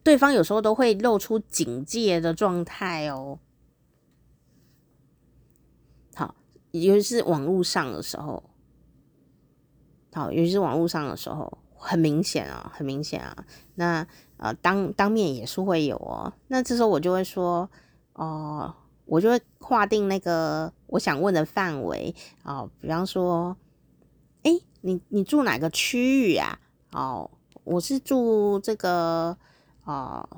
[0.02, 3.38] 对方有时候都会露出警戒的状态哦。
[6.14, 6.34] 好，
[6.72, 8.42] 尤其是网络上的时候，
[10.12, 13.44] 好，尤其是网络上的时候，很明显啊，很明显啊。
[13.74, 14.06] 那
[14.36, 16.32] 呃，当当面也是会有哦。
[16.48, 17.68] 那这时候我就会说，
[18.12, 23.56] 哦、我就会划定那个我想问的范围啊、比方说，
[24.44, 24.52] 哎、
[24.82, 26.58] 你你住哪个区域啊？
[26.92, 27.30] 哦，
[27.64, 29.36] 我是住这个
[29.84, 30.28] 哦。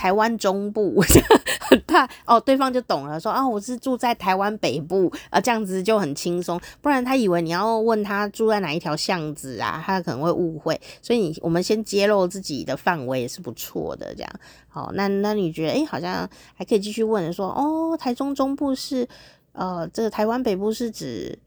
[0.00, 0.98] 台湾中部
[1.68, 6.58] 很怕哦，对方就懂了，说啊，我是住在台湾北部啊，这样子就很轻松。
[6.80, 10.80] 不然他以为你要问他住在哪一条巷子啊，他可能会误会。
[11.02, 14.32] 所以你我们先揭露自己的范围也是不错的，这样
[14.68, 14.90] 好。
[14.94, 19.06] 那那你觉得哎、好像还可以继续问说哦，台中中部是
[19.52, 21.38] 呃，这个台湾北部是指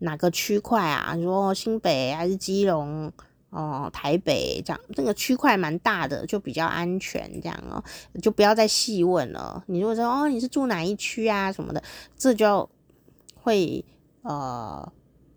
[0.00, 1.14] 哪个区块啊？
[1.14, 3.12] 你说新北还是基隆？
[3.50, 7.82] 哦，台北这样，这个区块蛮大的，就比较安全，这样哦，
[8.22, 9.62] 就不要再细问了。
[9.66, 11.82] 你如果说哦，你是住哪一区啊什么的，
[12.16, 12.68] 这就
[13.34, 13.84] 会
[14.22, 14.92] 呃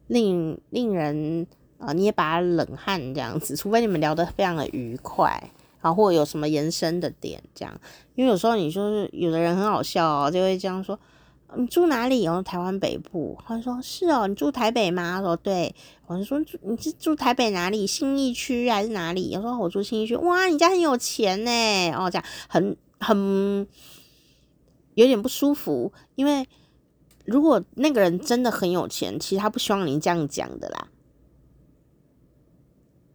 [0.08, 1.48] 令令人
[1.80, 3.56] 呃捏把冷汗这样子。
[3.56, 5.50] 除非你们聊得非常的愉快，
[5.82, 7.74] 啊，或者有什么延伸的点这样。
[8.14, 11.00] 因为有时候你说是有的人很好笑哦，就会这样说。
[11.58, 12.28] 你住哪里？
[12.28, 13.38] 哦台湾北部。
[13.46, 15.18] 他说是哦，你住台北吗？
[15.18, 15.76] 他说对。
[16.06, 17.88] 我就说住你是住台北哪里？
[17.88, 19.34] 信义区还是哪里？
[19.36, 20.16] 他说我住信义区。
[20.18, 21.92] 哇，你家很有钱呢。
[21.94, 23.68] 哦，这样很很
[24.96, 26.48] 有点不舒服，因为
[27.26, 30.88] 如果那个人真的很有钱，其实他不希望你这样讲的啦。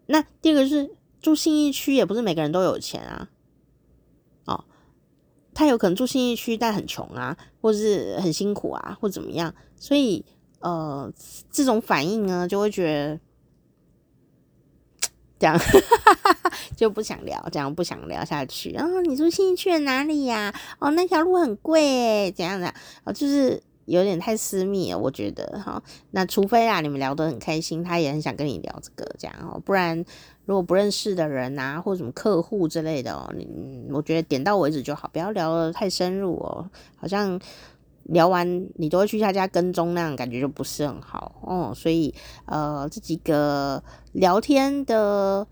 [0.06, 3.28] 那第二个是住信义区，也不是每个人都有钱啊。
[5.58, 10.24] 他有可能住信义区，但很穷啊，或是很辛苦啊，或怎么样，所以
[10.60, 11.12] 呃，
[11.50, 13.20] 这种反应呢，就会觉得
[15.36, 15.58] 这样
[16.78, 18.70] 就不想聊，这样不想聊下去。
[18.70, 20.54] 然后你住信义区的哪里呀？
[20.78, 22.72] 哦，那条路很贵诶，怎样的？
[23.02, 25.82] 哦，就是有点太私密了，我觉得哈。
[26.12, 30.04] 那除非啊，你们聊得很开心，他也很想跟你聊这个，这样哦，不然。
[30.48, 36.70] 如果不认识的人啊，或者什么客户之类的哦，你我觉得点到为止就好，不要聊得太深入哦。
[36.96, 37.38] 好像
[38.04, 41.74] 聊完你都会去他家跟踪那样，感觉就不是很好哦。
[41.76, 42.14] 所以
[42.46, 45.46] 呃，这几个聊天的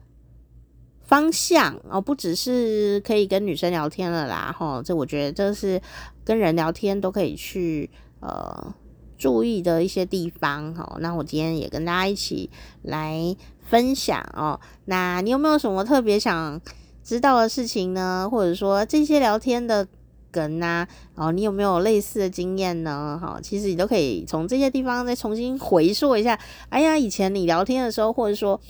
[1.03, 5.79] 方向哦，不只是可以跟女生聊天了啦，哈、这我觉得这是
[6.25, 7.91] 跟人聊天都可以去
[8.21, 8.75] 呃
[9.19, 10.75] 注意的一些地方。
[10.75, 12.49] 好、那我今天也跟大家一起
[12.81, 13.37] 来。
[13.69, 16.61] 分享哦，那你有没有什么特别想
[17.03, 18.29] 知道的事情呢？
[18.31, 19.87] 或者说这些聊天的
[20.31, 23.19] 梗啊，哦，你有没有类似的经验呢？
[23.21, 26.39] 哈，其实你都可以从这些地方再重新回溯一下。
[26.69, 28.61] 哎呀，以前你聊天的时候，或者说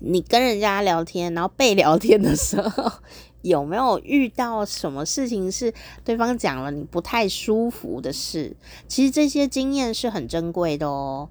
[0.00, 2.90] 你跟人家聊天，然后被聊天的时候，
[3.42, 5.72] 有没有遇到什么事情是
[6.04, 8.56] 对方讲了你不太舒服的事？
[8.88, 11.28] 其实这些经验是很珍贵的哦。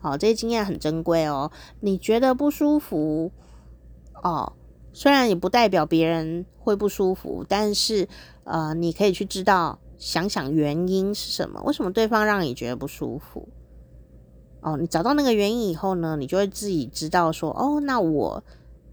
[0.00, 1.50] 好，这些经验很珍贵哦。
[1.80, 3.32] 你觉得不舒服
[4.22, 4.52] 哦，
[4.92, 8.08] 虽然也不代表别人会不舒服，但是
[8.44, 13.48] 呃，你可以去知道，想想原因是什么，为什么对方让你觉得不舒服？
[14.60, 18.42] 哦，你找到那个原因以后呢，你就会自己知道说，哦，那我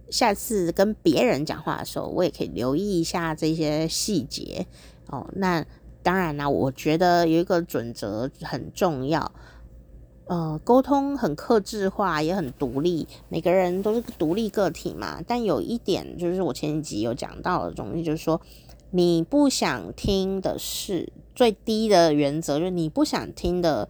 [0.10, 4.68] 下次跟别人讲话的时候，我也可以留意一下这些细节。
[5.08, 5.66] 哦，那
[6.04, 9.32] 当然啦，我觉得有一个准则很重要。
[10.28, 15.22] 呃，沟通很克制化，也很独立，每个人都是独立个体嘛。
[15.26, 18.42] 但有一点就是我前几集有讲到的东西，就是说
[18.90, 23.88] 你不想听的是最低的原则，就是你不想听的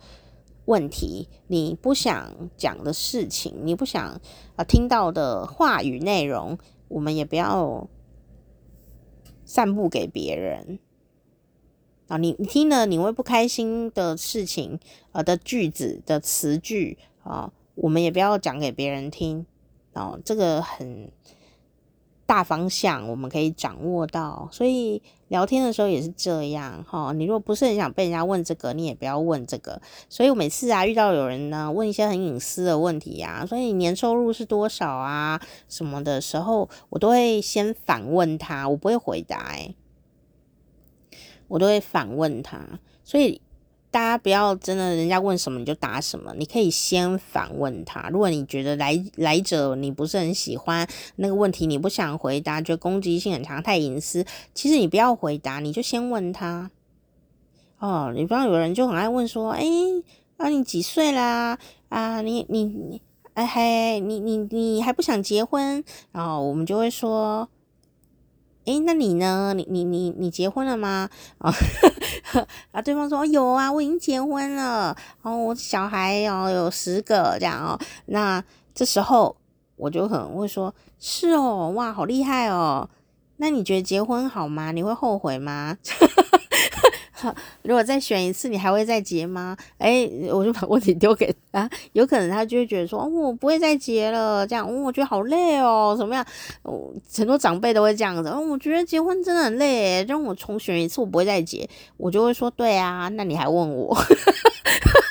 [0.65, 4.19] 问题，你不想讲的事情，你不想啊、
[4.57, 6.57] 呃、听到的话语内容，
[6.89, 7.87] 我们也不要
[9.45, 10.79] 散布给别人。
[12.07, 14.79] 啊，你你听了你会不开心的事情，
[15.11, 19.45] 呃的句子的词句啊，我们也不要讲给别人听。
[19.93, 21.09] 哦，这个很
[22.25, 24.49] 大方向，我们可以掌握到。
[24.51, 27.13] 所以聊天的时候也是这样哈。
[27.13, 29.81] 你如果不是很想被人家问这个，你也不要问这个。
[30.09, 39.73] 所以我每次啊遇到有人呢问一些很隐私的问题啊，所以年收入是多少啊什么的时候，我都会先反问他，我不会回答哎、
[41.47, 42.59] 我都会反问他，
[43.03, 43.39] 所以
[43.91, 48.09] 大家不要真的人家问什么你就答什么，你可以先反问他。
[48.09, 56.71] 如果你觉得来来者你不是很喜欢那个问题，你不想回答，觉得攻击性很强，太隐私，其实你不要回答，你就先问他。
[57.79, 59.63] 哦，你不知道有人就很爱问说，哎，
[60.37, 61.57] 啊你几岁啦？
[61.89, 63.01] 啊你你你，
[63.35, 65.83] 哎嘿，你你你还不想结婚？
[66.11, 67.47] 然后我们就会说。
[68.65, 69.53] 诶，那你呢？
[69.55, 71.09] 你你你你结婚了吗？
[71.37, 78.43] 啊、哦， 啊，对方说有啊，我已经结婚了，然后，我小孩哦有十个这样哦，那
[78.73, 79.35] 这时候
[79.75, 82.89] 我就可能会说，是哦，哇，好厉害哦，
[83.37, 84.71] 那你觉得结婚好吗？
[84.71, 85.77] 你会后悔吗？
[87.63, 89.55] 如果再选一次，你还会再结吗？
[89.77, 96.25] 哎，我就把问题丢给啊，有可能他就会觉得说，哦，我不会再结了，这样，哦，我觉得好累哦，怎么样？
[96.63, 103.95] 哦，很多长辈都会这样子，哦，我觉得结婚真的很累，让我重选一次，我不会再结，我就会说，对啊，那你还问我？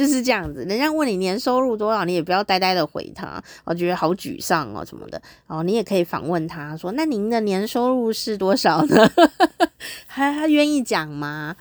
[0.00, 5.20] 就是这样子，人家问你年收入多少，你也不要呆呆的回他，我觉得好沮丧哦什么的。
[5.46, 9.06] 然后，你也可以反问他说：“那您的年收入是多少呢？”
[10.08, 11.54] 还还愿意讲吗？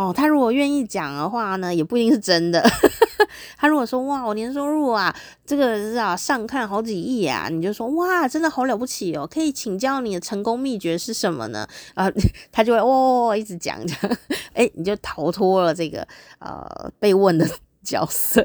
[0.00, 2.66] 哦，他如果愿意讲的话呢，也不一定是真的。
[3.58, 12.10] 他如果说：“哇，我年收入啊，这个是啊，上看好几亿啊。”你就说：“哇，真的好了不起哦，可以请教你的成功秘诀是什么呢？”啊，
[12.50, 13.98] 他就会哦一直讲讲。
[14.54, 17.46] 哎，你就逃脱了这个呃被问的
[17.84, 18.42] 角色，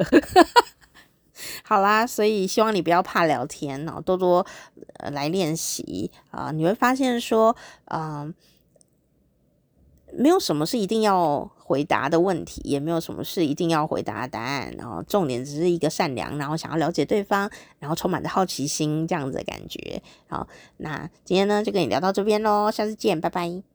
[1.64, 4.46] 好啦，所以希望你不要怕聊天哦，多多
[4.96, 8.34] 呃来练习啊，你会发现说，嗯、
[10.18, 17.50] 没有什么是一定要回答的问题，也没有什么是一定要回答的答案，然后重点只是一个善良，然后想要了解对方，
[17.80, 20.02] 然后充满着好奇心这样子的感觉。
[20.28, 20.48] 好，
[20.78, 23.75] 那今天呢就跟你聊到这边喽，下次见，拜拜。